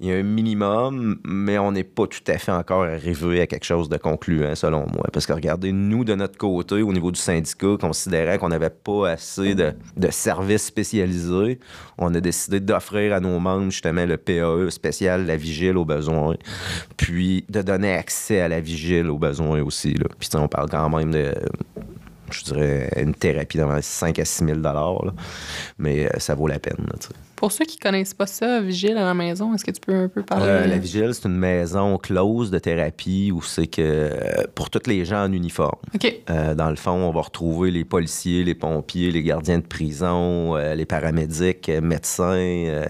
[0.02, 3.46] il y a un minimum, mais on n'est pas tout à fait encore arrivé à
[3.46, 5.06] quelque chose de concluant, selon moi.
[5.12, 9.10] Parce que regardez, nous, de notre côté, au niveau du syndicat, considérant qu'on n'avait pas
[9.10, 9.72] assez de,
[10.10, 11.60] services spécialisés,
[11.98, 16.36] on a décidé d'offrir à nos membres justement le PAE spécial, la vigile aux besoins,
[16.96, 19.94] puis de donner accès à la vigile aux besoins aussi.
[19.94, 20.06] Là.
[20.18, 21.32] Puis on parle quand même de
[22.32, 24.96] je dirais, une thérapie dans 5 à 6 000 là.
[25.78, 26.86] Mais euh, ça vaut la peine.
[26.88, 26.96] là.
[27.42, 30.06] Pour ceux qui connaissent pas ça, Vigile à la maison, est-ce que tu peux un
[30.06, 30.46] peu parler?
[30.46, 34.86] Euh, la Vigile, c'est une maison close de thérapie où c'est que euh, pour tous
[34.86, 35.80] les gens en uniforme.
[36.30, 40.56] Euh, dans le fond, on va retrouver les policiers, les pompiers, les gardiens de prison,
[40.56, 42.84] euh, les paramédics, médecins,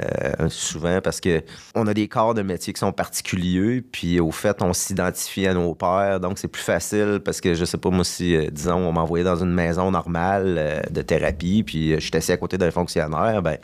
[0.50, 1.42] souvent parce que
[1.74, 5.54] on a des corps de métier qui sont particuliers, puis au fait, on s'identifie à
[5.54, 8.92] nos pères, donc c'est plus facile parce que je sais pas moi si, disons, on
[8.92, 13.40] m'envoyait dans une maison normale de thérapie, puis je suis assis à côté d'un fonctionnaire,
[13.40, 13.56] ben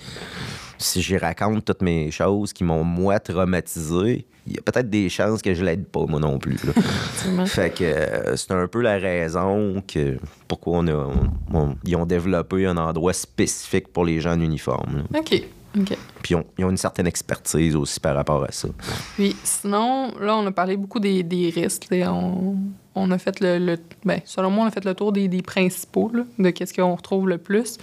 [0.78, 5.08] si j'y raconte toutes mes choses qui m'ont moi traumatisé, il y a peut-être des
[5.08, 6.56] chances que je l'aide pas moi non plus.
[7.46, 11.96] Fait que euh, c'est un peu la raison que pourquoi on a, on- on- ils
[11.96, 15.04] ont développé un endroit spécifique pour les gens en uniforme.
[15.12, 15.20] là.
[15.20, 15.42] OK.
[15.78, 15.96] OK.
[16.22, 18.68] Puis ils ont, ils ont une certaine expertise aussi par rapport à ça.
[19.16, 21.86] Puis sinon, là, on a parlé beaucoup des, des risques.
[21.92, 22.56] On,
[22.94, 25.42] on a fait le, le- ben, selon moi, on a fait le tour des, des
[25.42, 27.76] principaux, là, de qu'est-ce qu'on retrouve le plus.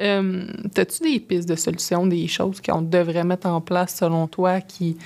[0.00, 4.60] Euh, T'as-tu des pistes de solutions, des choses qu'on devrait mettre en place selon toi
[4.60, 4.96] qui,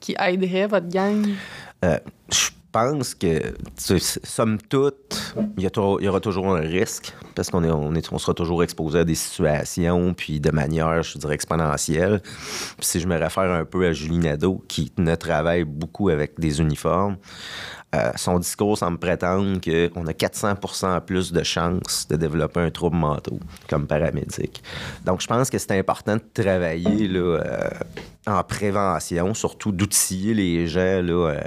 [0.00, 1.26] qui aideraient votre gang?
[1.84, 1.98] Euh,
[2.30, 8.62] je pense que, somme toute, il y, aura toujours un risque parce qu'on sera toujours
[8.62, 12.22] exposé à des situations, puis de manière, je dirais, exponentielle.
[12.80, 16.60] Si je me réfère un peu à Julie Nadeau, qui ne travaille beaucoup avec des
[16.60, 17.16] uniformes,
[17.94, 22.96] euh, son discours semble prétendre qu'on a 400% plus de chances de développer un trouble
[22.96, 24.62] mentaux comme paramédic.
[25.06, 27.70] Donc, je pense que c'est important de travailler là, euh,
[28.26, 31.40] en prévention, surtout d'outiller les gens là, euh,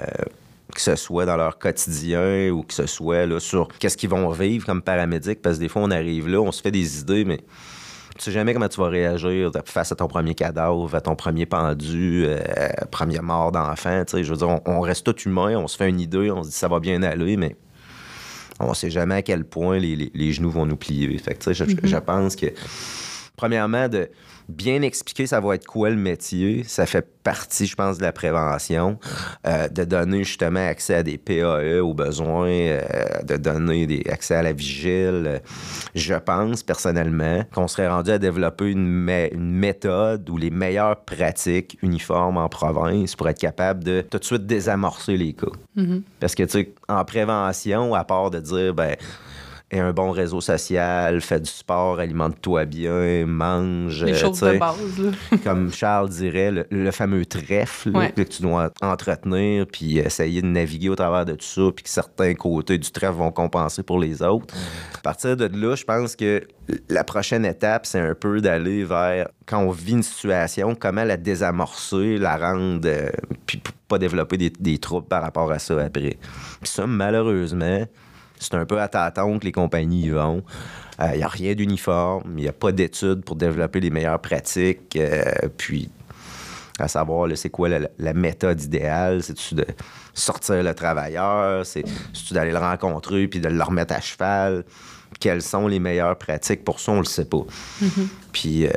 [0.73, 4.29] que ce soit dans leur quotidien ou que ce soit là, sur qu'est-ce qu'ils vont
[4.31, 7.23] vivre comme paramédic, parce que des fois, on arrive là, on se fait des idées,
[7.23, 7.41] mais
[8.21, 11.47] tu sais jamais comment tu vas réagir face à ton premier cadavre, à ton premier
[11.47, 12.37] pendu, euh,
[12.91, 14.03] première mort d'enfant.
[14.05, 14.23] tu sais.
[14.23, 16.49] Je veux dire, on, on reste tout humain, on se fait une idée, on se
[16.49, 17.55] dit ça va bien aller, mais
[18.59, 21.17] on sait jamais à quel point les, les- les genoux vont nous plier.
[21.17, 22.45] Fait que, tu sais, je, je pense que,
[23.35, 24.07] premièrement, de
[24.49, 28.11] bien expliquer ça va être quoi le métier, ça fait partie, je pense, de la
[28.11, 28.97] prévention,
[29.47, 32.81] Euh, de donner justement accès à des PAE aux besoins, euh,
[33.23, 35.23] de donner des, accès à la vigile.
[35.25, 35.39] Euh,
[35.95, 41.77] Je pense personnellement qu'on serait rendu à développer une, une méthode ou les meilleures pratiques
[41.81, 45.47] uniformes en province pour être capable de tout de suite désamorcer les cas.
[45.75, 46.03] Mhm.
[46.19, 48.95] Parce que, tu sais, en prévention, à part de dire, ben,
[49.71, 54.03] ait un bon réseau social, fait du sport, alimente-toi bien, mange.
[54.03, 55.37] Les euh, choses de base, là.
[55.43, 58.11] comme Charles dirait, le, le fameux trèfle Ouais.
[58.11, 61.89] que tu dois entretenir, puis essayer de naviguer au travers de tout ça, puis que
[61.89, 64.53] certains côtés du trèfle vont compenser pour les autres.
[64.97, 66.41] À partir de là, je pense que
[66.89, 71.17] la prochaine étape, c'est un peu d'aller vers, quand on vit une situation, comment la
[71.17, 73.09] désamorcer, la rendre, euh,
[73.45, 76.17] puis pas développer des, des troubles par rapport à ça après.
[76.61, 77.83] Puis ça, malheureusement,
[78.41, 80.43] c'est un peu à tâtons que les compagnies y vont.
[81.13, 84.95] Il n'y a rien d'uniforme, il n'y a pas d'études pour développer les meilleures pratiques.
[84.97, 85.23] euh,
[85.57, 85.89] puis,
[86.79, 89.23] à savoir, c'est quoi la, la méthode idéale?
[89.23, 89.65] C'est-tu de
[90.13, 91.65] sortir le travailleur?
[91.65, 94.63] C'est- C'est-tu d'aller le rencontrer puis de le remettre à cheval?
[95.19, 96.63] Quelles sont les meilleures pratiques?
[96.63, 97.45] Pour ça, on le sait pas.
[98.31, 98.69] Puis, euh,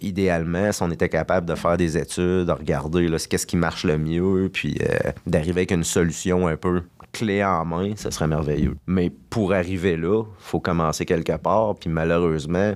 [0.00, 3.98] idéalement, si on était capable de faire des études, de regarder qu'est-ce qui marche le
[3.98, 6.82] mieux, puis euh, d'arriver avec une solution un peu
[7.14, 8.76] clé en main, ça serait merveilleux.
[8.86, 12.74] Mais pour arriver là, faut commencer quelque part, puis malheureusement,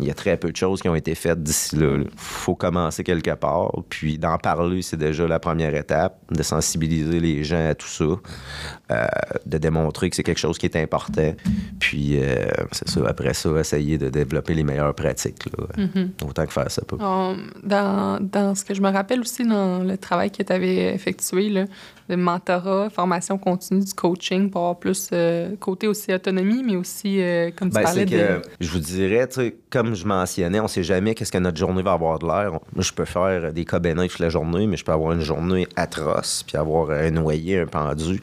[0.00, 1.98] il y a très peu de choses qui ont été faites d'ici là.
[1.98, 7.20] Il faut commencer quelque part, puis d'en parler, c'est déjà la première étape, de sensibiliser
[7.20, 9.06] les gens à tout ça, euh,
[9.46, 11.34] de démontrer que c'est quelque chose qui est important,
[11.78, 15.84] puis euh, c'est ça, après ça, essayer de développer les meilleures pratiques, là.
[16.26, 16.96] autant que faire ça peut.
[16.96, 21.50] Dans, dans ce que je me rappelle aussi dans le travail que tu avais effectué,
[21.50, 21.64] là,
[22.10, 27.22] de mentorat, formation continue, du coaching pour avoir plus euh, côté aussi autonomie, mais aussi,
[27.22, 28.16] euh, comme tu Ben, parlais de.
[28.16, 31.58] que, je vous dirais, tu sais, comme je mentionnais, on sait jamais qu'est-ce que notre
[31.58, 32.50] journée va avoir de l'air.
[32.50, 35.22] Moi, je peux faire des cas bénins toute la journée, mais je peux avoir une
[35.22, 38.20] journée atroce, puis avoir un noyé, un pendu.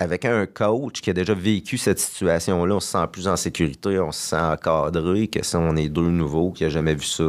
[0.00, 3.98] Avec un coach qui a déjà vécu cette situation-là, on se sent plus en sécurité,
[3.98, 7.24] on se sent encadré que si on est deux nouveaux qui n'ont jamais vu ça.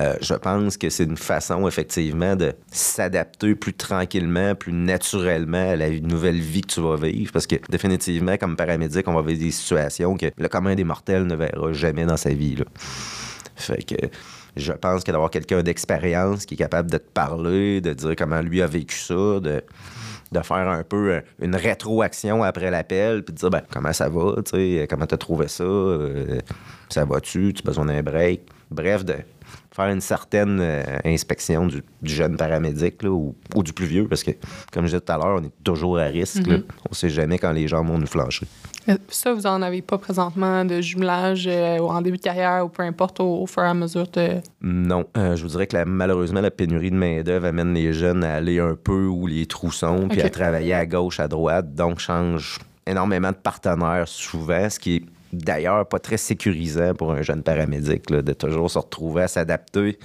[0.00, 5.76] Euh, je pense que c'est une façon, effectivement, de s'adapter plus tranquillement, plus naturellement à
[5.76, 7.32] la nouvelle vie que tu vas vivre.
[7.32, 11.26] Parce que, définitivement, comme paramédic, on va vivre des situations que le commun des mortels
[11.26, 12.56] ne verra jamais dans sa vie.
[13.56, 13.96] Fait que
[14.56, 18.40] je pense que d'avoir quelqu'un d'expérience qui est capable de te parler, de dire comment
[18.40, 19.62] lui a vécu ça, de,
[20.32, 24.08] de faire un peu euh, une rétroaction après l'appel, puis de dire ben, comment ça
[24.08, 24.36] va,
[24.88, 26.40] comment t'as trouvé ça, euh,
[26.88, 28.42] ça va-tu, tu as besoin d'un break?
[28.70, 29.16] Bref, de
[29.80, 34.06] faire une certaine euh, inspection du, du jeune paramédic là, ou, ou du plus vieux,
[34.08, 34.32] parce que,
[34.72, 36.46] comme je disais tout à l'heure, on est toujours à risque.
[36.46, 36.58] là.
[36.90, 38.46] On sait jamais quand les gens vont nous flancher.
[38.88, 42.68] Euh, Ça, vous en avez pas présentement de jumelage euh, en début de carrière ou
[42.68, 44.28] peu importe au, au fur et à mesure de.
[44.62, 45.04] Non.
[45.16, 48.34] Euh, je vous dirais que la- malheureusement, la pénurie de main-d'œuvre amène les jeunes à
[48.34, 51.74] aller un peu où les trous sont, puis à travailler à gauche, à droite.
[51.74, 57.22] Donc, change énormément de partenaires souvent, ce qui est d'ailleurs pas très sécurisant pour un
[57.22, 59.98] jeune paramédic, là, de toujours se retrouver à s'adapter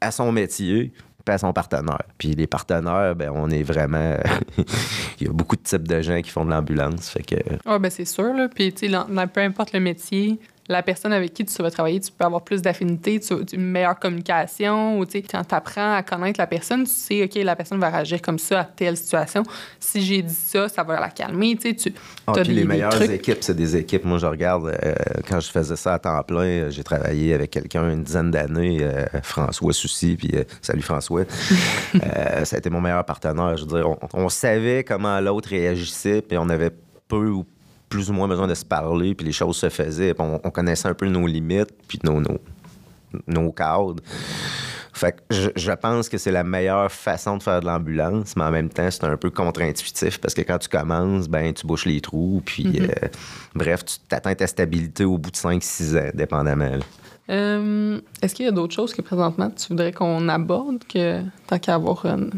[0.00, 0.92] à son métier
[1.24, 2.02] puis à son partenaire.
[2.18, 4.16] Puis les partenaires, ben, on est vraiment...
[5.20, 7.16] Il y a beaucoup de types de gens qui font de l'ambulance.
[7.64, 8.48] Ah, ben c'est sûr, là.
[8.48, 12.42] Puis, peu importe le métier, la personne avec qui tu vas travailler, tu peux avoir
[12.42, 13.20] plus d'affinité,
[13.52, 17.24] une meilleure communication, ou tu sais, quand tu apprends à connaître la personne, tu sais,
[17.24, 19.42] OK, la personne va réagir comme ça à telle situation.
[19.78, 21.92] Si j'ai dit ça, ça va la calmer, tu sais.
[22.26, 23.10] Ah, puis les meilleures trucs.
[23.10, 24.04] équipes, c'est des équipes.
[24.04, 24.94] Moi, je regarde, euh,
[25.28, 28.78] quand je faisais ça à temps plein, euh, j'ai travaillé avec quelqu'un une dizaine d'années,
[28.82, 31.24] euh, François Soucy, puis euh, salut François.
[32.44, 33.56] Ça a été mon meilleur partenaire.
[33.56, 36.70] Je veux dire, on, on savait comment l'autre réagissait, puis on avait
[37.08, 37.44] peu ou
[37.88, 40.50] plus ou moins besoin de se parler, puis les choses se faisaient, puis on, on
[40.50, 42.38] connaissait un peu nos limites, puis nos, nos,
[43.26, 44.02] nos cadres.
[44.92, 48.44] Fait que je, je pense que c'est la meilleure façon de faire de l'ambulance, mais
[48.44, 51.84] en même temps, c'est un peu contre-intuitif parce que quand tu commences, ben tu bouches
[51.84, 53.08] les trous, puis euh,
[53.54, 56.70] bref, tu t'atteins ta stabilité au bout de 5-6 ans, dépendamment.
[56.70, 56.84] là.
[57.28, 61.58] Euh, Est-ce qu'il y a d'autres choses que présentement tu voudrais qu'on aborde que tant
[61.58, 62.30] qu'à avoir une,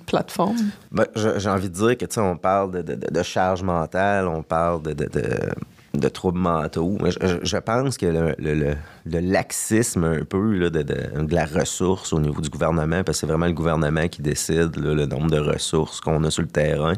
[0.00, 0.56] plateforme?
[0.92, 4.82] Ben, J'ai envie de dire que, tu on parle de, de- charge mentale, on parle
[4.82, 6.98] de, de, troubles mentaux.
[7.06, 8.74] Je, je- pense que le, le-
[9.06, 13.20] le- laxisme un peu là, de, de- la ressource au niveau du gouvernement, parce que
[13.20, 16.92] c'est vraiment le gouvernement qui décide le nombre de ressources qu'on a sur le terrain,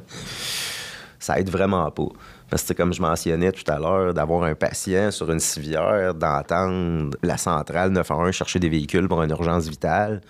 [1.21, 2.09] ça aide vraiment pas.
[2.51, 7.17] Parce que, comme je mentionnais tout à l'heure, d'avoir un patient sur une civière, d'entendre
[7.23, 10.21] la centrale 911 chercher des véhicules pour une urgence vitale,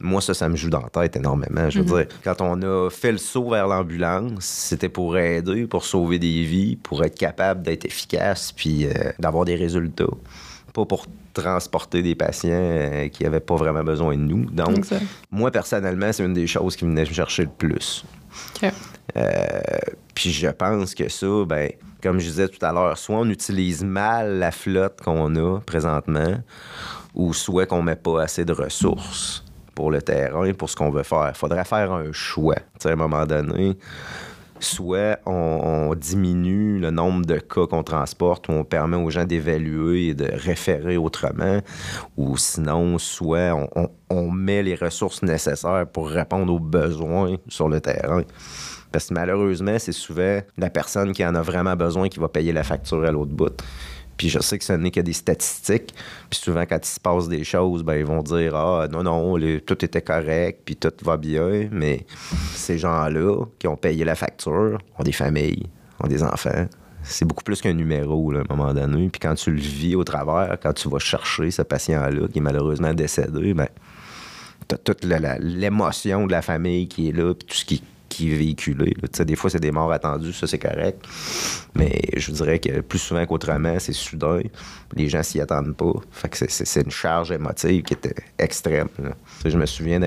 [0.00, 1.68] moi, ça, ça me joue dans la tête énormément.
[1.70, 5.84] Je veux dire, quand on a fait le saut vers l'ambulance, c'était pour aider, pour
[5.84, 10.04] sauver des vies, pour être capable d'être efficace, puis euh, d'avoir des résultats.
[10.72, 14.44] Pas pour transporter des patients euh, qui n'avaient pas vraiment besoin de nous.
[14.50, 14.86] Donc,
[15.32, 18.04] moi, personnellement, c'est une des choses qui venait me chercher le plus.
[19.16, 19.60] Euh,
[20.14, 21.70] puis je pense que ça, ben,
[22.02, 26.40] comme je disais tout à l'heure, soit on utilise mal la flotte qu'on a présentement,
[27.14, 31.02] ou soit qu'on met pas assez de ressources pour le terrain, pour ce qu'on veut
[31.02, 31.32] faire.
[31.36, 32.58] faudrait faire un choix.
[32.84, 33.76] À un moment donné,
[34.60, 40.08] soit on, diminue le nombre de cas qu'on transporte ou on permet aux gens d'évaluer
[40.08, 41.60] et de référer autrement,
[42.16, 43.54] ou sinon, soit
[44.10, 48.22] on, met les ressources nécessaires pour répondre aux besoins sur le terrain.
[48.92, 52.52] Parce que malheureusement, c'est souvent la personne qui en a vraiment besoin qui va payer
[52.52, 53.62] la facture à l'autre bout.
[54.18, 55.94] Puis je sais que ce n'est que des statistiques.
[56.28, 59.38] Puis souvent, quand il se passe des choses, ben, ils vont dire Ah, non, non,
[59.64, 61.68] tout était correct, puis tout va bien.
[61.70, 62.04] Mais
[62.52, 65.66] ces gens-là qui ont payé la facture ont des familles,
[66.02, 66.66] ont des enfants.
[67.04, 69.08] C'est beaucoup plus qu'un numéro à un moment donné.
[69.08, 72.42] Puis quand tu le vis au travers, quand tu vas chercher ce patient-là qui est
[72.42, 73.68] malheureusement décédé, ben,
[74.68, 78.32] tu as toute l'émotion de la famille qui est là, puis tout ce qui qui
[78.32, 78.96] est véhiculé.
[79.18, 81.04] Des fois, c'est des morts attendues, ça c'est correct.
[81.74, 84.40] Mais je dirais que plus souvent qu'autrement, c'est soudain.
[84.94, 85.92] Les gens s'y attendent pas.
[86.10, 88.88] Fait que c'est une charge émotive qui était extrême.
[89.44, 90.00] Je me souviens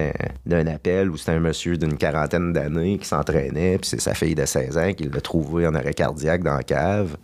[0.45, 4.35] d'un appel où c'était un monsieur d'une quarantaine d'années qui s'entraînait, puis c'est sa fille
[4.35, 7.17] de 16 ans qui l'a trouvé en arrêt cardiaque dans la cave.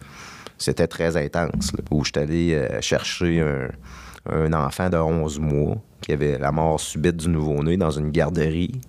[0.57, 1.71] C'était très intense.
[1.91, 3.67] où je suis allé euh, chercher un,
[4.29, 8.79] un enfant de 11 mois qui avait la mort subite du nouveau-né dans une garderie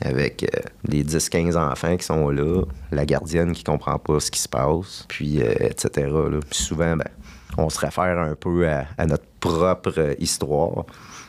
[0.00, 4.40] avec euh, les 10-15 enfants qui sont là, la gardienne qui comprend pas ce qui
[4.40, 6.08] se passe, puis euh, etc.
[6.50, 7.08] Puis souvent, ben,
[7.56, 10.84] on se réfère un peu à, notre propre histoire.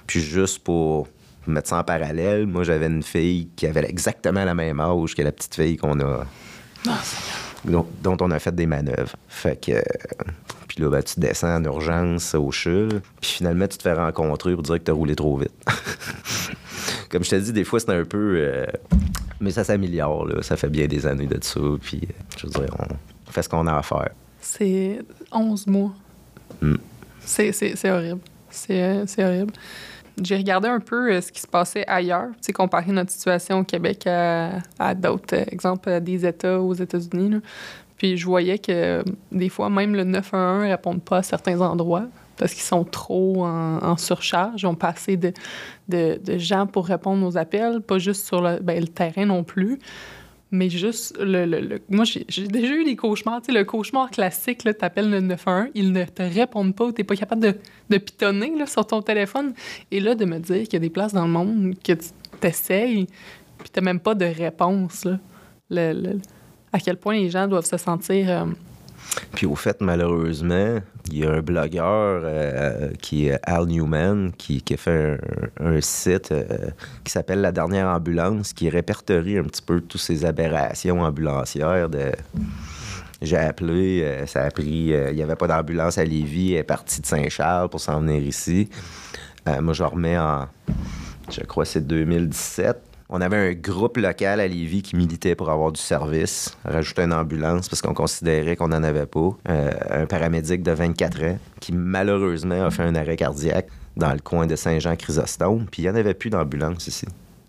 [0.08, 1.08] Puis juste pour
[1.48, 5.22] mettre ça en parallèle, moi j'avais une fille qui avait exactement la même âge que
[5.22, 6.26] la petite fille qu'on a.
[6.88, 7.02] Ah,
[7.66, 9.16] dont, on a fait des manœuvres.
[9.28, 9.82] Fait que.
[10.68, 14.54] puis là, ben, tu descends en urgence au CHUL, puis finalement, tu te fais rencontrer
[14.54, 15.54] pour dire que tu as roulé trop vite.
[17.16, 18.36] comme je t'ai dit, des fois, c'est un peu.
[18.38, 18.66] Euh,
[19.40, 20.42] mais ça s'améliore, là.
[20.42, 21.62] Ça fait bien des années de ça.
[21.82, 24.10] Puis, euh, je veux dire, on fait ce qu'on a à faire.
[24.42, 25.00] C'est
[25.32, 25.94] 11 mois.
[26.62, 26.76] Hmm.
[27.22, 27.54] C'est
[27.90, 28.20] horrible.
[28.70, 29.54] Euh, c'est horrible.
[30.22, 33.64] J'ai regardé un peu ce qui se passait ailleurs, tu sais, comparer notre situation au
[33.64, 37.40] Québec à, à d'autres exemples des États aux États-Unis.
[37.98, 42.08] Puis je voyais que des fois, même le 911 ne répond pas à certains endroits
[42.38, 44.64] parce qu'ils sont trop en, surcharge.
[44.64, 45.34] Ils ont pas assez de,
[46.38, 49.80] gens pour répondre aux appels, pas juste sur le, ben, le terrain non plus,
[50.52, 51.46] mais juste le.
[51.46, 53.42] le, moi, j'ai déjà eu des cauchemars.
[53.42, 57.02] Tu sais, le cauchemar classique, tu appelles le 911, ils ne te répondent pas, tu
[57.02, 57.56] n'es pas capable de,
[57.90, 59.54] de pitonner sur ton téléphone.
[59.92, 62.48] Et là, de me dire qu'il y a des places dans le monde que tu
[62.48, 63.08] essayes,
[63.58, 65.06] puis tu même pas de réponse.
[65.06, 65.20] Là.
[65.70, 66.20] Le,
[66.72, 68.30] à quel point les gens doivent se sentir.
[68.30, 68.46] Euh,
[69.34, 70.80] puis au fait, malheureusement,
[71.12, 75.20] il y a un blogueur euh, qui est Al Newman qui, a fait
[75.60, 76.46] un, site euh,
[77.04, 81.90] qui s'appelle La dernière ambulance qui répertorie un petit peu toutes ces aberrations ambulancières
[83.22, 86.64] j'ai appelé, euh, ça a pris, il n'y avait pas d'ambulance à Lévis, elle est
[86.64, 88.70] partie de Saint-Charles pour s'en venir ici.
[89.62, 90.48] moi, je remets en,
[91.32, 92.95] je crois c'est 2017.
[93.08, 97.14] On avait un groupe local à Lévis qui militait pour avoir du service, rajouter une
[97.14, 99.30] ambulance parce qu'on considérait qu'on n'en avait pas.
[99.48, 104.20] Euh, un paramédic de 24 ans qui malheureusement a fait un arrêt cardiaque dans le
[104.20, 105.68] coin de Saint-Jean-Chrysostome.
[105.72, 107.06] Puis il n'y en avait plus d'ambulance ici.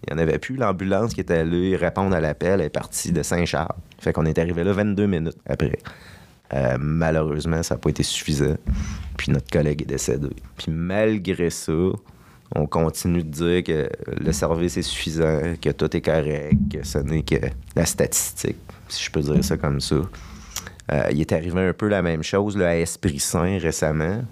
[0.07, 0.57] Il n'y en avait plus.
[0.57, 3.75] L'ambulance qui était allée répondre à l'appel est partie de Saint-Charles.
[3.99, 5.79] Fait qu'on est arrivé là 22 minutes après.
[6.53, 8.57] Euh, malheureusement, ça n'a pas été suffisant.
[9.16, 10.29] Puis notre collègue est décédé.
[10.59, 11.73] Puis malgré ça,
[12.54, 13.88] on continue de dire que
[14.20, 17.37] le service est suffisant, que tout est correct, que ce n'est que
[17.74, 18.56] la statistique,
[18.88, 19.96] si je peux dire ça comme ça.
[20.92, 24.22] Euh, il est arrivé un peu la même chose à Esprit Saint récemment.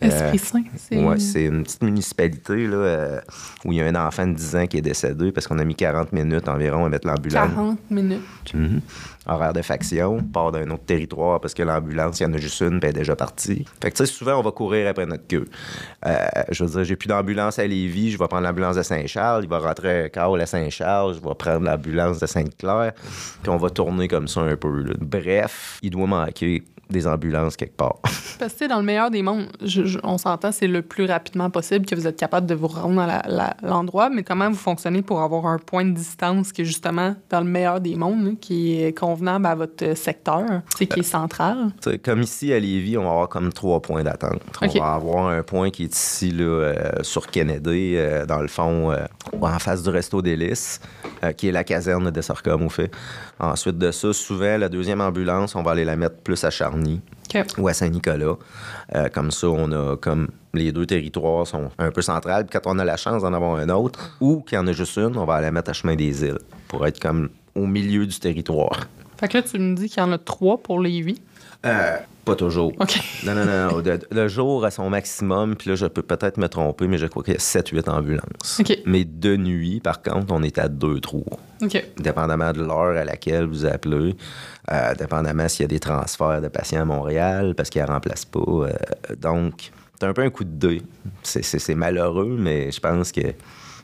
[0.00, 1.02] Esprit Saint, c'est...
[1.02, 3.20] Ouais, une petite municipalité là, euh,
[3.64, 5.64] où il y a un enfant de 10 ans qui est décédé parce qu'on a
[5.64, 7.48] mis 40 minutes environ à mettre l'ambulance.
[7.54, 8.20] 40 minutes.
[8.52, 8.80] Mhm.
[9.26, 12.60] Horaire de faction, part d'un autre territoire parce que l'ambulance, il y en a juste
[12.60, 13.64] une, puis elle est déjà partie.
[13.82, 15.46] Fait que, tu sais, souvent, on va courir après notre queue.
[16.04, 19.44] Euh, je veux dire, j'ai plus d'ambulance à Lévis, je vais prendre l'ambulance de Saint-Charles,
[19.44, 22.92] il va rentrer un câble à Saint-Charles, je vais prendre l'ambulance de Sainte-Claire,
[23.42, 24.94] puis on va tourner comme ça un peu.
[25.00, 27.96] Bref, il doit manquer des ambulances quelque part.
[28.38, 29.46] Parce que dans le meilleur des mondes,
[30.02, 33.56] on s'entend, c'est le plus rapidement possible que vous êtes capable de vous rendre à
[33.62, 37.40] l'endroit, mais comment vous fonctionnez pour avoir un point de distance qui est justement dans
[37.40, 40.44] le meilleur des mondes, qui est convenable à votre secteur,
[40.76, 41.72] qui est central?
[42.04, 44.40] comme ici à Lévis, on va avoir comme trois points d'attente.
[44.60, 48.48] On va avoir un point qui est ici là, euh, sur Kennedy, euh, dans le
[48.48, 49.06] fond, euh,
[49.40, 50.80] en face du Resto d'Hélice,
[51.36, 52.90] qui est la caserne de Sorcom au fait.
[53.38, 57.00] Ensuite de ça, souvent, la deuxième ambulance, on va aller la mettre plus à Charny
[57.58, 58.36] ou à Saint-Nicolas.
[58.94, 62.46] Euh, comme ça, on a comme les deux territoires sont un peu centrales.
[62.46, 64.72] Puis quand on a la chance d'en avoir un autre, ou qu'il y en a
[64.72, 67.66] juste une, on va aller la mettre à Chemin des Îles pour être comme au
[67.66, 68.86] milieu du territoire.
[69.18, 71.20] Fait que là, tu me dis qu'il y en a trois pour Lévis.
[71.64, 72.72] Euh, pas toujours.
[72.78, 73.00] OK.
[73.24, 73.82] Non, non, non.
[74.10, 77.22] le jour à son maximum, puis là, je peux peut-être me tromper, mais je crois
[77.22, 78.60] qu'il y a 7-8 ambulances.
[78.60, 78.78] OK.
[78.84, 81.22] Mais de nuit, par contre, on est à 2-3.
[81.62, 81.84] OK.
[81.98, 84.16] Dépendamment de l'heure à laquelle vous appelez,
[84.70, 88.26] euh, dépendamment s'il y a des transferts de patients à Montréal, parce qu'ils ne remplacent
[88.26, 88.40] pas.
[88.40, 88.68] euh,
[89.18, 90.78] donc, c'est un peu un coup de
[91.22, 93.20] C'est c'est malheureux, mais je pense que.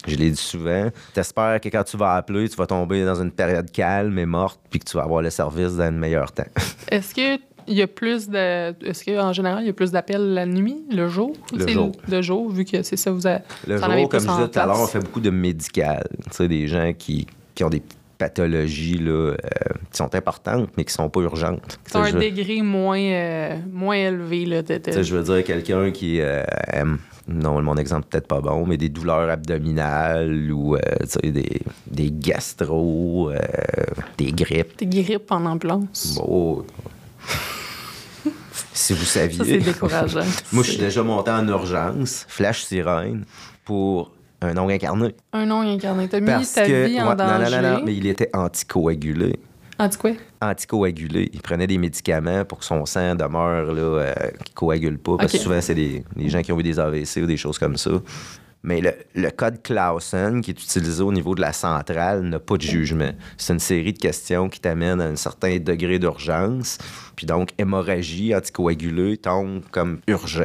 [0.06, 0.88] Je l'ai dit souvent.
[1.14, 4.60] T'espères que quand tu vas appeler, tu vas tomber dans une période calme et morte,
[4.70, 6.42] puis que tu vas avoir le service dans le meilleur temps.
[6.90, 8.74] Est-ce que il y a plus de.
[8.84, 11.32] Est-ce qu'en général, il y a plus d'appels la nuit, le jour?
[11.56, 11.92] Le jour.
[12.08, 13.44] Le jour, vu que c'est ça, vous avez.
[13.68, 16.04] Le jour, comme je disais tout à l'heure, on fait beaucoup de médical.
[16.24, 17.82] Tu sais, des gens qui, qui ont des
[18.18, 19.34] pathologies là, euh,
[19.90, 21.78] qui sont importantes, mais qui sont pas urgentes.
[21.88, 24.44] Qui ont Tu sais, un je- degré moins, euh, moins élevé.
[24.44, 26.42] Là, de, de- Tu sais, je veux dire, quelqu'un qui euh,
[26.72, 26.98] aime,
[27.28, 30.80] non, mon exemple peut-être pas bon, mais des douleurs abdominales ou euh,
[31.22, 33.38] des, des gastro, euh,
[34.18, 34.78] des grippes.
[34.78, 36.14] des grippes en ambulance.
[36.16, 36.64] Bon.
[38.72, 39.58] si vous Ça, c'est saviez.
[39.58, 40.20] décourageant.
[40.52, 43.24] Moi, je suis déjà monté en urgence, flash sirène,
[43.64, 45.14] pour un ongle incarné.
[45.32, 46.08] Un nom incarné.
[46.08, 46.86] T'as mis Parce ta que.
[46.86, 47.56] vie en ouais, non, danger.
[47.56, 49.38] non, non, non, mais il était anticoagulé.
[49.98, 50.12] Quoi?
[50.40, 51.30] Anticoagulé.
[51.32, 54.12] Il prenait des médicaments pour que son sang demeure, là, euh,
[54.54, 55.16] coagule pas.
[55.16, 57.58] Parce que souvent, c'est des, des gens qui ont eu des AVC ou des choses
[57.58, 57.90] comme ça.
[58.64, 62.56] Mais le, le code Clausen, qui est utilisé au niveau de la centrale, n'a pas
[62.56, 63.10] de jugement.
[63.36, 66.78] C'est une série de questions qui t'amènent à un certain degré d'urgence.
[67.16, 70.44] Puis donc, hémorragie, anticoagulé tombe comme urgent.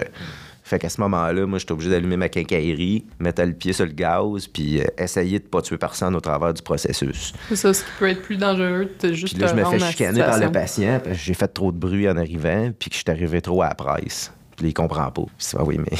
[0.67, 3.93] Fait qu'à ce moment-là, moi, j'étais obligé d'allumer ma quincaillerie, mettre le pied sur le
[3.93, 7.31] gaz, puis euh, essayer de pas tuer personne au travers du processus.
[7.47, 9.79] C'est ça, ce qui peut être plus dangereux, de juste Puis là, je me fais
[9.79, 12.97] chicaner par le patient parce que j'ai fait trop de bruit en arrivant, puis que
[12.97, 14.33] je suis arrivé trop à la presse.
[14.57, 15.21] Puis il comprend pas.
[15.21, 15.97] Puis c'est ah oui, mais.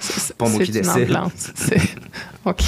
[0.00, 1.16] C'est pas moi qui une décide.
[2.44, 2.60] OK.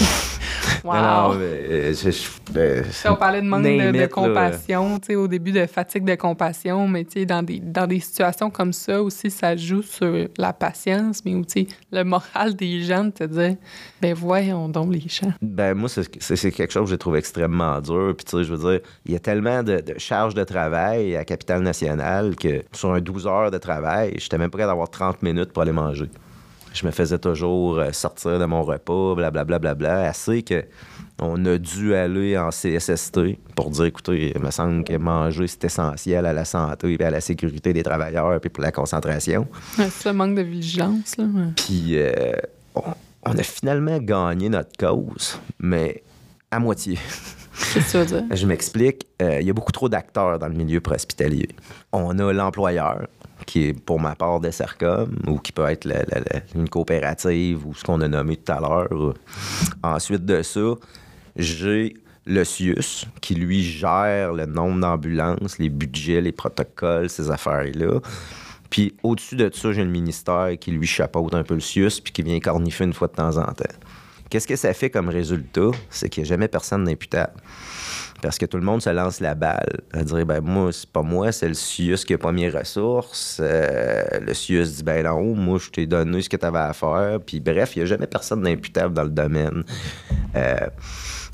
[0.85, 0.95] Wow.
[0.95, 1.03] Non,
[1.33, 4.09] non, mais, euh, je- je- ben, on parlait de manque de, de là.
[4.09, 7.87] compassion, tu sais, au début de fatigue de compassion, mais tu sais, dans des, dans
[7.87, 12.83] des situations comme ça aussi, ça joue sur la patience, mais aussi le moral des
[12.83, 13.57] gens de te dire,
[14.03, 15.33] ben voyons donc les gens.
[15.41, 18.15] Ben, moi, c'est quelque chose que j'ai trouvé extrêmement dur.
[18.17, 21.17] Puis, tu sais, je veux dire, il y a tellement de, de charges de travail
[21.17, 24.91] à Capitale Nationale que sur un 12 heures de travail, j'étais même pas capable d'avoir
[24.91, 26.11] 30 minutes pour aller manger.
[26.73, 30.65] Je me faisais toujours euh, sortir de mon repas, blablabla, bla, assez que
[31.23, 33.21] on a dû aller en CSST
[33.55, 37.11] pour dire, écoutez, il me semble que manger, c'est essentiel à la santé et à
[37.11, 39.43] la sécurité des travailleurs puis pour la concentration.
[39.79, 41.25] Ouais, C'est ça, manque de vigilance, là.
[41.25, 41.49] ouais.
[41.57, 42.33] Puis euh,
[42.75, 42.83] on,
[43.27, 46.03] on a finalement gagné notre cause, mais
[46.51, 46.99] à moitié.
[47.75, 48.25] Qu'est-ce que tu veux dire?
[48.37, 49.07] Je m'explique.
[49.21, 51.49] Euh, Il y a beaucoup trop d'acteurs dans le milieu préhospitalier.
[51.93, 53.07] On a l'employeur,
[53.47, 55.89] qui est pour ma part des CERCOM, ou qui peut être
[56.55, 59.15] une coopérative, ou ce qu'on a nommé tout à l'heure.
[59.83, 60.75] Ensuite de ça,
[61.37, 61.95] j'ai
[62.27, 68.01] le CIUS, qui lui gère le nombre d'ambulances, les budgets, les protocoles, ces affaires-là.
[68.69, 72.13] Puis au-dessus de ça, j'ai le ministère qui lui chapeaute un peu le CIUS, puis
[72.13, 73.65] qui vient cornifer une fois de temps en temps.
[74.31, 75.73] Qu'est-ce que ça fait comme résultat?
[75.91, 77.35] C'est qu'il n'y a jamais personne d'imputable.
[78.23, 81.03] Parce que tout le monde se lance la balle à dire ben moi, c'est pas
[81.03, 83.39] moi, c'est le CIUS qui a pas mes ressources.
[83.41, 86.73] Euh, le CIUS dit ben non, moi je t'ai donné ce que tu avais à
[86.73, 87.19] faire.
[87.27, 89.65] Puis bref, il n'y a jamais personne d'imputable dans le domaine.
[90.37, 90.69] Euh,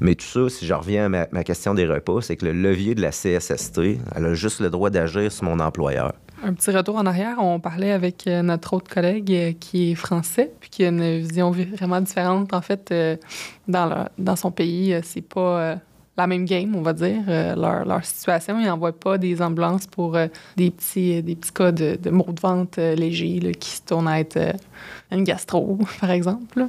[0.00, 2.94] mais tout ça, si je reviens à ma, question des repas, c'est que le levier
[2.94, 3.80] de la CSST,
[4.14, 6.12] elle a juste le droit d'agir sur mon employeur.
[6.44, 9.94] Un petit retour en arrière, on parlait avec euh, notre autre collègue euh, qui est
[9.94, 12.52] français, puis qui a une vision vi- vraiment différente.
[12.52, 13.16] En fait, euh,
[13.68, 15.78] dans, dans son pays, c'est pas
[16.16, 17.22] la même game, on va dire.
[17.28, 21.52] Euh, leur, leur situation, ils n'envoient pas des ambulances pour euh, des, petits, des petits
[21.52, 24.52] cas de, de maux de ventre euh, légers qui se tournent à être euh,
[25.10, 26.66] une gastro, par exemple.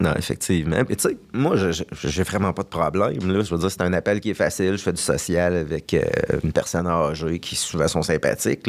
[0.00, 0.84] Non, effectivement.
[0.84, 3.20] Puis tu sais, moi, j'ai vraiment pas de problème.
[3.20, 4.72] Je veux dire, c'est un appel qui est facile.
[4.76, 6.02] Je fais du social avec euh,
[6.42, 8.68] une personne âgée qui souvent sont sympathiques.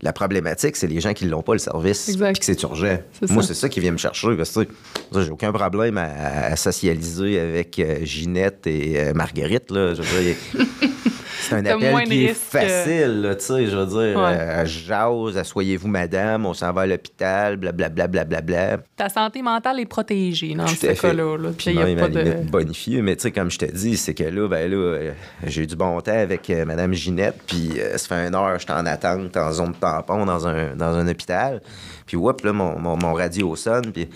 [0.00, 2.98] La problématique, c'est les gens qui l'ont pas, le service, puis que c'est urgent.
[3.28, 4.36] Moi, c'est ça qui vient me chercher.
[4.36, 4.68] Parce que,
[5.12, 6.06] j'ai aucun problème à,
[6.44, 9.70] à socialiser avec euh, Ginette et euh, Marguerite.
[9.72, 9.94] Là.
[9.94, 10.36] Je veux dire,
[11.48, 13.36] c'est un appel qui est risques, facile.
[13.38, 14.36] tu sais, je veux dire, Ouais.
[14.38, 18.06] euh, jase, asseyez-vous, madame, on s'en va à l'hôpital, blablabla.
[18.08, 18.78] Bla, bla, bla, bla.
[18.96, 21.36] Ta santé mentale est protégée dans ce cas-là.
[21.36, 21.50] là.
[21.56, 22.48] Puis Il y a même pas de...
[22.50, 23.02] bonifié.
[23.02, 25.12] Mais tu sais, comme je te dis, c'est que là, ben là, euh,
[25.46, 27.36] j'ai eu du bon temps avec euh, Madame Ginette.
[27.46, 30.74] Puis euh, ça fait une heure, j'étais en attente en zone de tampon dans un,
[30.76, 31.60] dans un hôpital.
[32.06, 33.92] Puis whoop, là, mon, mon, mon radio sonne.
[33.92, 34.08] Puis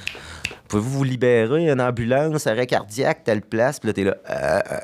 [0.72, 1.70] pouvez-vous vous libérer?
[1.70, 3.78] Une ambulance, arrêt cardiaque, telle place?
[3.78, 4.78] Puis là, t'es là, Euh, euh,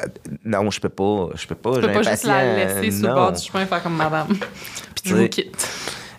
[0.45, 1.75] non, je peux pas, je peux pas.
[1.77, 4.29] J'ai peux pas juste la laisser sur le bord du chemin faire comme madame.
[5.03, 5.69] tu Je vous quitte.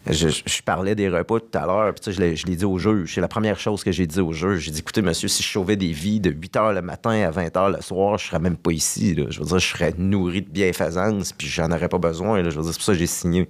[0.10, 2.78] je, je parlais des repas tout à l'heure, puis je l'ai- je l'ai dit au
[2.80, 3.14] juge.
[3.14, 4.62] C'est la première chose que j'ai dit au juge.
[4.64, 7.30] J'ai dit, écoutez, monsieur, si je sauvais des vies de 8 h le matin à
[7.32, 9.14] 20 h le soir, je serais même pas ici.
[9.14, 9.26] là.
[9.30, 12.42] Je veux dire, je serais nourri de bienfaisance, puis j'en aurais pas besoin.
[12.42, 12.50] là.
[12.50, 13.48] Je veux dire, c'est pour ça que j'ai signé.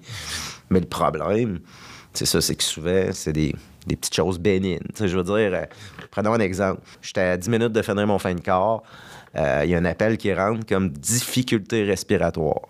[0.70, 1.60] Mais le problème,
[2.14, 3.56] c'est ça, c'est que souvent, c'est des,
[3.90, 4.80] des petites choses bénignes.
[4.94, 5.66] Tu sais, je veux dire, euh,
[6.12, 6.82] prenons un exemple.
[7.02, 8.84] J'étais à 10 minutes de finir mon fin de corps.
[9.36, 12.62] Euh, Il y a un appel qui rentre comme difficulté respiratoire.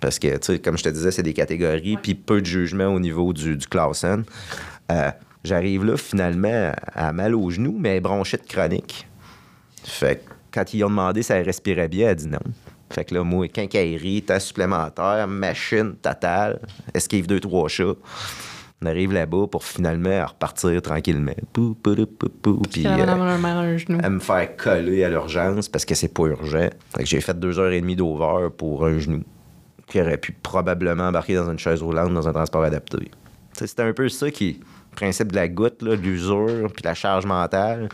[0.00, 2.86] Parce que, tu sais, comme je te disais, c'est des catégories, puis peu de jugement
[2.88, 4.24] au niveau du, du classen.
[4.90, 5.10] Euh,
[5.44, 9.06] J'arrive là, finalement, à mal au genou, mais bronchite chronique.
[9.84, 12.40] Fait que quand ils ont demandé si elle respirait bien, elle a dit non.
[12.90, 16.60] Fait que là, moi, quincaillerie, temps supplémentaire, machine totale,
[16.92, 17.94] esquive deux, trois chats.
[18.80, 21.34] On arrive là-bas pour finalement repartir tranquillement.
[21.52, 22.62] Pou, pou, pou, pou, pou.
[22.70, 26.68] Puis, euh, à me faire coller à l'urgence parce que c'est pas urgent.
[26.94, 29.24] Fait que j'ai fait deux heures et demie d'over pour un genou
[29.88, 33.10] qui aurait pu probablement embarquer dans une chaise roulante dans un transport adapté.
[33.52, 37.26] C'était un peu ça qui le principe de la goutte, là, l'usure, puis la charge
[37.26, 37.88] mentale.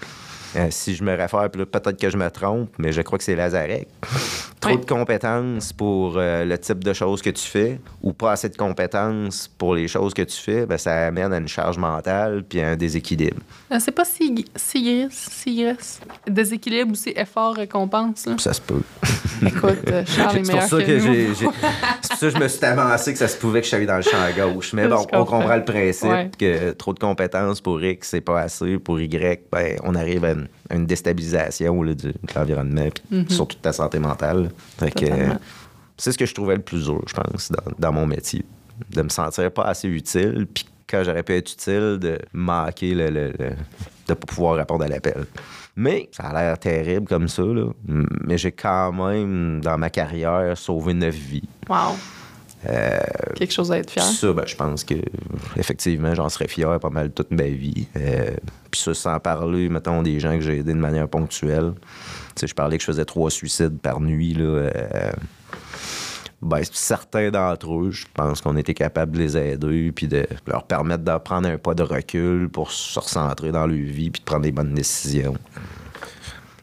[0.57, 3.35] Euh, si je me réfère, peut-être que je me trompe, mais je crois que c'est
[3.37, 3.89] Lazarek.
[4.61, 4.79] Trop Oui.
[4.81, 8.57] de compétences pour euh, le type de choses que tu fais ou pas assez de
[8.57, 12.61] compétences pour les choses que tu fais, ben, ça amène à une charge mentale puis
[12.61, 13.41] à un déséquilibre.
[13.73, 15.99] Euh, C'est pas si Sigris, Sigris.
[16.27, 18.27] Déséquilibre aussi, effort, récompense.
[18.27, 18.37] Là.
[18.39, 18.81] Ça se peut.
[19.47, 23.13] Écoute, Charles est C'est pour ça que, C'est pour ça que je me suis avancé
[23.13, 24.73] que ça se pouvait que je sois dans le champ à gauche.
[24.73, 26.31] Mais bon, on comprend le principe Ouais.
[26.39, 28.79] que trop de compétences pour X, c'est pas assez.
[28.79, 33.57] Pour Y, ben, on arrive à une, à une déstabilisation là, de l'environnement, puis surtout
[33.57, 34.51] de ta santé mentale.
[34.83, 35.35] Euh,
[35.97, 38.45] c'est ce que je trouvais le plus dur, je pense, dans, dans mon métier.
[38.91, 43.09] De me sentir pas assez utile, puis quand j'aurais pu être utile, de manquer le,
[43.11, 43.51] le- le-
[44.09, 45.25] de pas pouvoir répondre à l'appel.
[45.77, 47.67] Mais ça a l'air terrible comme ça, là.
[48.27, 51.49] Mais j'ai quand même, dans ma carrière, sauvé neuf vies.
[51.69, 51.97] Wow.
[53.35, 54.03] Quelque chose à être fier.
[54.05, 54.95] Ça, ben, je pense que
[55.57, 57.89] effectivement, j'en serais fier pas mal toute ma vie.
[57.97, 58.31] Euh,
[58.71, 61.73] puis ça, sans parler, mettons, des gens que j'ai aidés de manière ponctuelle.
[62.35, 64.45] Tu sais, je parlais que je faisais trois suicides par nuit, là.
[64.45, 65.13] euh,
[66.43, 70.65] ben, certains d'entre eux, je pense qu'on était capable de les aider puis de leur
[70.65, 74.25] permettre de prendre un pas de recul pour se recentrer dans leur vie puis de
[74.27, 75.37] prendre des bonnes décisions.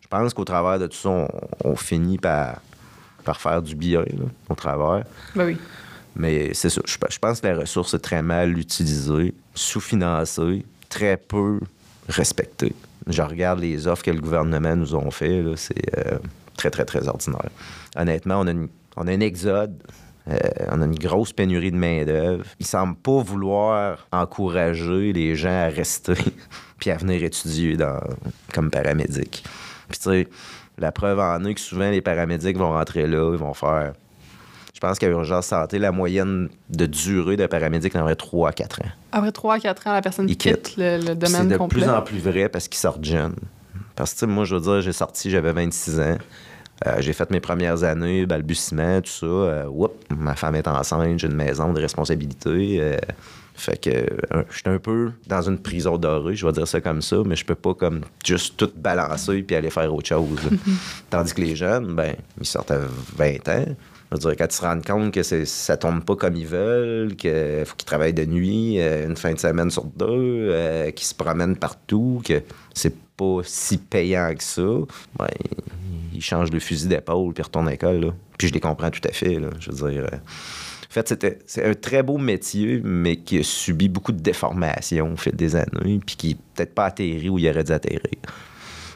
[0.02, 1.28] Je pense qu'au travers de tout ça, on,
[1.64, 2.62] on finit par,
[3.24, 5.04] par faire du bien, là, au travers.
[5.36, 5.58] Ben oui.
[6.16, 6.82] Mais c'est ça.
[6.86, 11.60] Je, je pense que la ressource est très mal utilisée, sous-financée, très peu
[12.10, 12.74] respectée.
[13.08, 16.18] Je regarde les offres que le gouvernement nous ont fait, c'est euh,
[16.58, 17.50] très, très, très ordinaire.
[17.96, 19.82] Honnêtement, on a, une- on a un exode.
[20.30, 20.38] euh,
[20.70, 22.46] on a une grosse pénurie de main-d'œuvre.
[22.60, 26.14] Ils semblent pas vouloir encourager les gens à rester
[26.80, 27.76] puis à venir étudier
[28.54, 29.44] comme paramédic.
[29.90, 30.28] Puis, tu sais,
[30.78, 33.94] la preuve en est que souvent, les paramédics vont rentrer là, ils vont faire
[34.82, 38.82] pense qu'à Urgence Santé, la moyenne de durée de paramédic en aurait 3 à 4
[38.82, 38.90] ans.
[39.14, 40.74] Après 3 à 4 ans, la personne quitte, quitte.
[40.78, 41.82] le, le Puis C'est domaine de complet.
[41.82, 43.36] plus en plus vrai parce qu'ils sortent jeunes.
[43.96, 46.18] Parce que, moi, je veux dire, j'ai sorti, j'avais 26 ans.
[46.88, 49.26] Euh, j'ai fait mes premières années, balbutiement, tout ça.
[49.28, 52.78] Euh, whoop, ma femme est enceinte, j'ai une maison de responsabilité.
[52.82, 52.98] euh,
[53.54, 53.92] fait que
[54.50, 57.36] je suis un peu dans une prison dorée, je vais dire ça comme ça, mais
[57.36, 60.40] je peux pas comme juste tout balancer puis aller faire autre chose.
[61.12, 62.80] Tandis que les jeunes, ben, ils sortent à
[63.18, 63.66] 20 ans.
[64.12, 67.86] Quand ils se rendent compte que ça tombe pas comme ils veulent, qu'il faut qu'ils
[67.86, 70.06] travaillent de nuit, euh, une fin de semaine sur deux,
[70.52, 72.42] euh, qu'ils se promènent partout, que
[72.74, 74.62] c'est pas si payant que ça,
[75.18, 75.28] ben,
[76.14, 78.14] ils changent le fusil d'épaule puis retournent à l'école.
[78.38, 79.40] Puis je les comprends tout à fait.
[79.40, 79.48] là.
[79.60, 80.04] Je veux dire.
[80.04, 84.20] euh, en fait, c'était, c'est un très beau métier, mais qui a subi beaucoup de
[84.20, 87.72] déformations au fil des années, puis qui est peut-être pas atterri où il aurait dû
[87.72, 88.02] atterrir.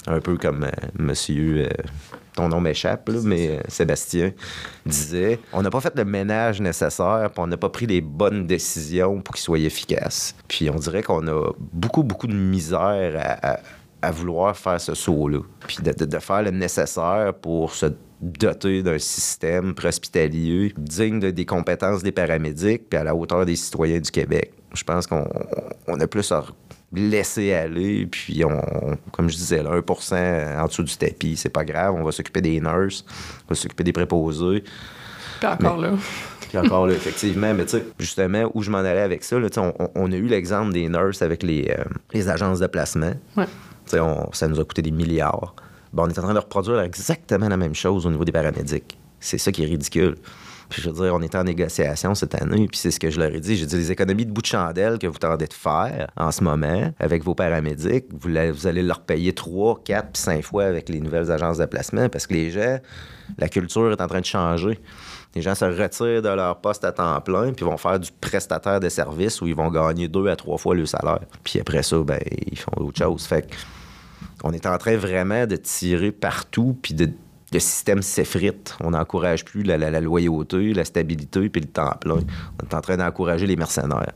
[0.08, 0.68] Un peu comme
[1.00, 1.70] monsieur,
[2.36, 4.32] ton nom m'échappe, mais euh, Sébastien
[4.86, 8.46] disait on n'a pas fait le ménage nécessaire, puis on n'a pas pris les bonnes
[8.46, 10.36] décisions pour qu'il soit efficace.
[10.48, 13.60] Puis on dirait qu'on a beaucoup, beaucoup de misère à, à-
[14.02, 17.88] à vouloir faire ce saut-là, puis de, de- de faire le nécessaire pour se
[18.22, 23.56] doter d'un système préhospitalier digne de- des compétences des paramédics, puis à la hauteur des
[23.56, 24.52] citoyens du Québec.
[24.76, 25.26] Je pense qu'on
[25.88, 26.44] on a plus à
[26.96, 31.64] laisser aller, puis on, comme je disais, là, 1% en dessous du tapis, c'est pas
[31.66, 33.06] grave, on va s'occuper des nurses,
[33.46, 34.64] on va s'occuper des préposés.
[35.40, 35.92] Puis encore là.
[36.48, 39.48] Puis encore là, effectivement, mais tu sais, justement, où je m'en allais avec ça, là,
[39.58, 41.84] on, on a eu l'exemple des nurses avec les, euh,
[42.14, 43.14] les agences de placement.
[43.36, 43.46] Ouais.
[44.00, 45.56] On- ça nous a coûté des milliards.
[45.94, 48.98] Bon, on est en train de reproduire exactement la même chose au niveau des paramédics.
[49.20, 50.16] C'est ça qui est ridicule.
[50.70, 53.20] Puis je veux dire, on était en négociation cette année, puis c'est ce que je
[53.20, 53.56] leur ai dit.
[53.56, 56.44] J'ai dit, les économies de bout de chandelle que vous tentez de faire en ce
[56.44, 61.00] moment avec vos paramédics, vous, allez leur payer trois, quatre, puis cinq fois avec les
[61.00, 62.80] nouvelles agences de placement parce que les gens,
[63.38, 64.80] la culture est en train de changer.
[65.36, 68.80] Les gens se retirent de leur poste à temps plein, puis vont faire du prestataire
[68.80, 71.20] de service où ils vont gagner deux à trois fois le salaire.
[71.44, 73.26] Puis après ça, ben, ils font autre chose.
[73.26, 73.46] Fait
[74.44, 77.10] on est en train vraiment de tirer partout, puis de,
[77.54, 78.76] le système s'effrite.
[78.84, 82.20] On n'encourage plus la, loyauté, la stabilité, puis le temps plein.
[82.62, 84.14] On est en train d'encourager les mercenaires.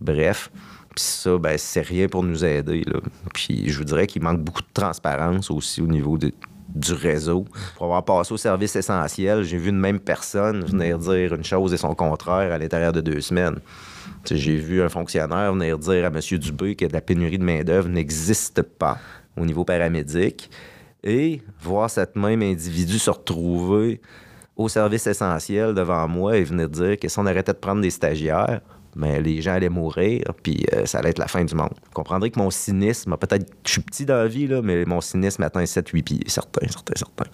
[0.00, 0.50] Bref,
[0.94, 2.84] puis ça, ben, c'est rien pour nous aider.
[3.32, 7.46] Puis je vous dirais qu'il manque beaucoup de transparence aussi au niveau du réseau.
[7.76, 11.72] Pour avoir passé au service essentiel, j'ai vu une même personne venir dire une chose
[11.72, 13.58] et son contraire à l'intérieur de deux semaines.
[14.30, 16.38] J'ai vu un fonctionnaire venir dire à M.
[16.38, 18.98] Dubé que la pénurie de main-d'œuvre n'existe pas
[19.36, 20.50] au niveau paramédic
[21.04, 24.00] et voir cette même individu se retrouver
[24.56, 27.90] au service essentiel devant moi et venir dire que si on arrêtait de prendre des
[27.90, 28.60] stagiaires,
[28.94, 31.72] mais les gens allaient mourir, puis euh, ça allait être la fin du monde.
[31.84, 35.00] Vous comprendrez que mon cynisme, peut-être, je suis petit dans la vie, là, mais mon
[35.00, 37.24] cynisme atteint 7-8 pieds, certain, certain, certain.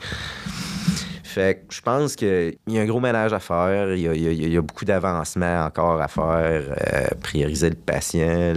[1.24, 4.62] Fait que je pense qu'il y a un gros ménage à faire, il y a,
[4.62, 8.54] beaucoup d'avancements encore à faire, euh, prioriser le patient.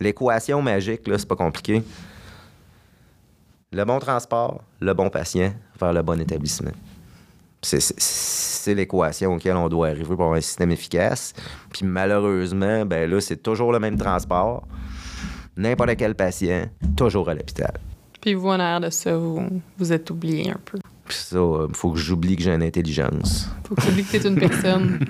[0.00, 1.82] L'équation magique, là, c'est pas compliqué.
[3.74, 6.70] Le bon transport, le bon patient vers le bon établissement.
[7.60, 11.32] C'est l'équation auquel on doit arriver pour avoir un système efficace.
[11.72, 14.68] Puis malheureusement, ben là, c'est toujours le même transport.
[15.56, 16.66] N'importe quel patient,
[16.96, 17.72] toujours à l'hôpital.
[18.20, 20.78] Puis vous, en arrière de ça, vous, êtes oublié un peu.
[21.06, 23.50] Puis ça, il euh, faut que j'oublie que j'ai une intelligence.
[23.66, 25.04] faut que tu oublies que tu es une personne.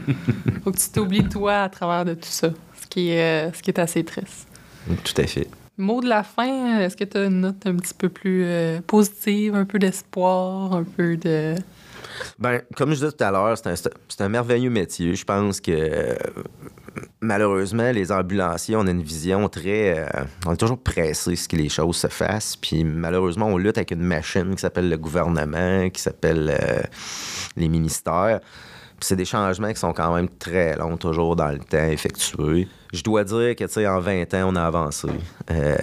[0.65, 2.49] faut que tu t'oublies toi à travers de tout ça,
[2.81, 4.49] ce qui est, euh, ce qui est assez triste.
[5.05, 5.49] Tout à fait.
[5.77, 8.81] Mot de la fin, est-ce que tu as une note un petit peu plus euh,
[8.87, 11.57] positive, un peu d'espoir, un peu de...
[12.39, 15.17] Ben, comme je disais tout à l'heure, c'est un, merveilleux métier.
[15.17, 16.17] Je pense que
[17.21, 19.99] malheureusement, les ambulanciers, on a une vision très.
[19.99, 22.57] Euh, on est toujours pressé ce que les choses se fassent.
[22.57, 26.83] Puis malheureusement, on lutte avec une machine qui s'appelle le gouvernement, qui s'appelle euh,
[27.57, 28.41] les ministères.
[29.05, 32.67] C'est des changements qui sont quand même très longs, toujours dans le temps effectués.
[32.95, 35.09] Je dois dire que, tu sais, en 20 ans, on a avancé.
[35.51, 35.77] Euh,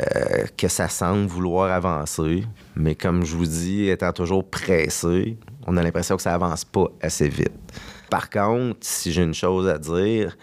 [0.57, 2.43] que ça semble vouloir avancer.
[2.75, 6.87] Mais comme je vous dis, étant toujours pressé, on a l'impression que ça avance pas
[6.99, 7.53] assez vite.
[8.09, 10.35] Par contre, si j'ai une chose à dire,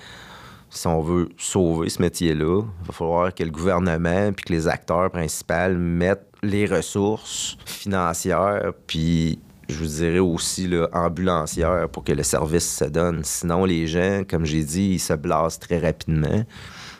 [0.71, 4.69] si on veut sauver ce métier-là, il va falloir que le gouvernement puis que les
[4.69, 12.13] acteurs principaux mettent les ressources financières puis je vous dirais aussi là, ambulancières pour que
[12.13, 13.23] le service se donne.
[13.23, 16.45] Sinon, les gens, comme j'ai dit, ils se blasent très rapidement.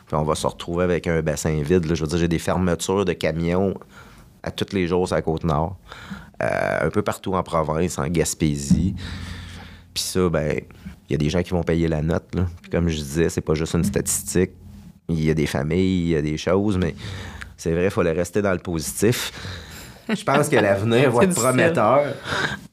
[0.05, 1.85] Puis on va se retrouver avec un bassin vide.
[1.93, 3.75] Je veux dire, j'ai des fermetures de camions
[4.43, 5.77] à tous les jours sur la Côte-Nord.
[6.41, 8.95] Euh, un peu partout en province, en Gaspésie.
[9.93, 10.61] Puis ça, ben,
[11.09, 12.35] il y a des gens qui vont payer la note.
[12.71, 14.51] comme je disais, c'est pas juste une statistique.
[15.09, 16.95] Il y a des familles, il y a des choses, mais
[17.57, 19.33] c'est vrai, il fallait rester dans le positif.
[20.09, 22.13] Je pense que l'avenir va être prometteur.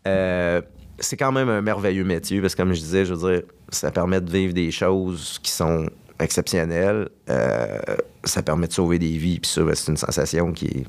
[0.07, 0.61] Euh,
[0.99, 3.91] c'est quand même un merveilleux métier parce que, comme je disais, je veux dire, ça
[3.91, 7.09] permet de vivre des choses qui sont exceptionnelles.
[7.28, 7.78] Euh,
[8.24, 9.39] ça permet de sauver des vies.
[9.39, 10.87] Puis ça, ben, c'est une sensation qui est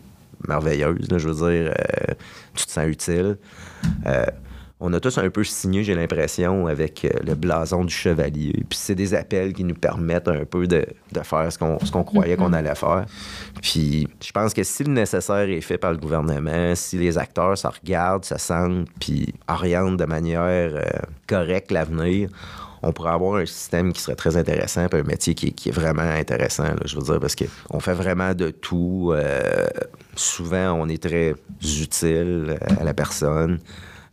[0.48, 1.08] merveilleuse.
[1.10, 2.14] je veux dire, euh,
[2.54, 3.38] tu te sens utile.
[4.06, 4.26] Euh,
[4.80, 8.53] on a tous un peu signé, j'ai l'impression, avec euh, le blason du chevalier.
[8.69, 10.86] Puis c'est des appels qui nous permettent un peu de,
[11.23, 12.53] faire ce qu'on croyait qu'on mm-hmm.
[12.53, 13.05] allait faire.
[13.61, 17.57] Puis je pense que si le nécessaire est fait par le gouvernement, si les acteurs
[17.57, 20.71] ça regardent, ça sentent, puis orientent de manière
[21.25, 22.30] correcte l'avenir,
[22.84, 26.01] on pourrait avoir un système qui serait très intéressant, puis un métier qui, est vraiment
[26.01, 29.11] intéressant, je veux dire, parce qu'on fait vraiment de tout.
[29.13, 29.67] Euh,
[30.15, 33.59] souvent, on est très utile à la personne.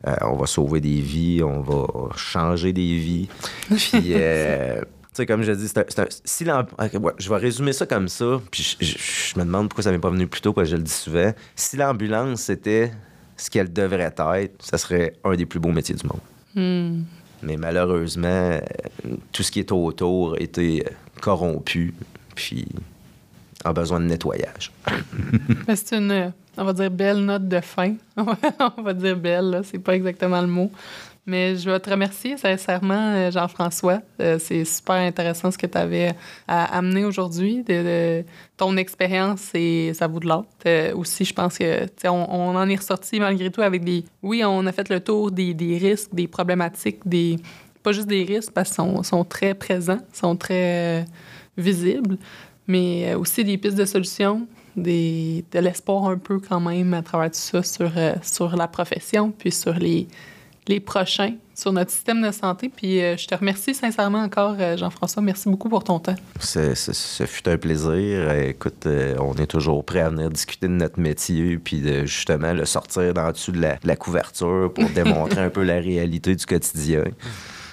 [0.06, 1.86] Euh, on va sauver des vies, on va
[2.16, 3.28] changer des vies.
[3.68, 8.08] Puis, euh, tu sais, comme je dis, c'est un, si je vais résumer ça comme
[8.08, 10.76] ça, puis je, me demande pourquoi ça m'est pas venu plus tôt, parce que je
[10.76, 11.32] le dis souvent.
[11.54, 12.90] Si l'ambulance c'était
[13.36, 16.20] ce qu'elle devrait être, ça serait un des plus beaux métiers du monde.
[16.54, 17.04] Hmm.
[17.42, 18.60] Mais malheureusement, euh,
[19.32, 20.84] tout ce qui est autour était
[21.20, 21.94] corrompu,
[22.34, 22.66] puis
[23.64, 24.70] a besoin de nettoyage.
[25.74, 27.94] c'est une, on va dire, belle note de fin.
[28.16, 30.70] on va dire belle, c'est pas exactement le mot.
[31.26, 34.02] Mais je veux te remercier sincèrement, euh, Jean-François.
[34.20, 36.14] Euh, c'est super intéressant ce que tu avais
[36.46, 37.62] à amener aujourd'hui.
[37.62, 38.22] De,
[38.58, 40.92] ton expérience, et ça vaut de l'autre.
[40.92, 44.04] aussi, je pense que on, en est ressorti malgré tout avec des.
[44.22, 47.38] Oui, on a fait le tour des, risques, des problématiques, des
[47.82, 51.04] pas juste des risques parce qu'ils sont, sont, très présents, sont très euh,
[51.56, 52.16] visibles,
[52.66, 54.46] mais aussi des pistes de solutions,
[54.76, 57.90] des, de l'espoir un peu quand même à travers tout ça sur,
[58.22, 60.08] sur la profession, puis sur les
[60.68, 62.70] les prochains sur notre système de santé.
[62.74, 65.22] Puis euh, je te remercie sincèrement encore, euh, Jean-François.
[65.22, 66.16] Merci beaucoup pour ton temps.
[66.40, 68.32] ce fut un plaisir.
[68.32, 68.86] Écoute,
[69.20, 73.14] on est toujours prêt à venir discuter de notre métier, puis de justement le sortir
[73.14, 77.04] dans dessus de la, couverture pour démontrer un peu la réalité du quotidien.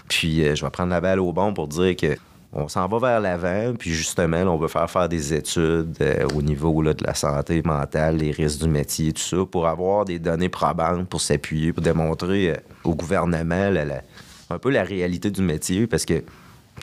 [0.08, 2.18] Puis je vais prendre la balle au bon pour dire que
[2.54, 6.42] on s'en va vers l'avant, puis justement, on veut faire faire des études euh, au
[6.42, 10.50] niveau de la santé mentale, les risques du métier, tout ça, pour avoir des données
[10.50, 13.72] probantes, pour s'appuyer, pour démontrer euh, au gouvernement
[14.50, 16.22] un peu la réalité du métier, parce que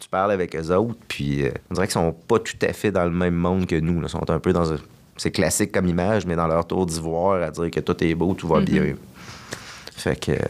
[0.00, 2.90] tu parles avec eux autres, puis euh, on dirait qu'ils sont pas tout à fait
[2.90, 4.00] dans le même monde que nous.
[4.02, 4.64] Ils sont un peu dans...
[5.18, 8.34] C'est classique comme image, mais dans leur tour d'ivoire, à dire que tout est beau,
[8.34, 8.64] tout va mm-hmm.
[8.64, 8.94] bien.
[9.98, 10.40] Fait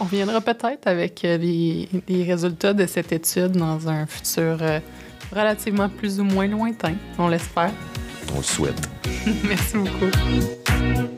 [0.00, 4.80] On reviendra peut-être avec euh, les, résultats de cette étude dans un futur euh,
[5.32, 7.70] relativement plus ou moins lointain, on l'espère.
[8.34, 8.88] On le souhaite.
[9.44, 11.15] Merci beaucoup.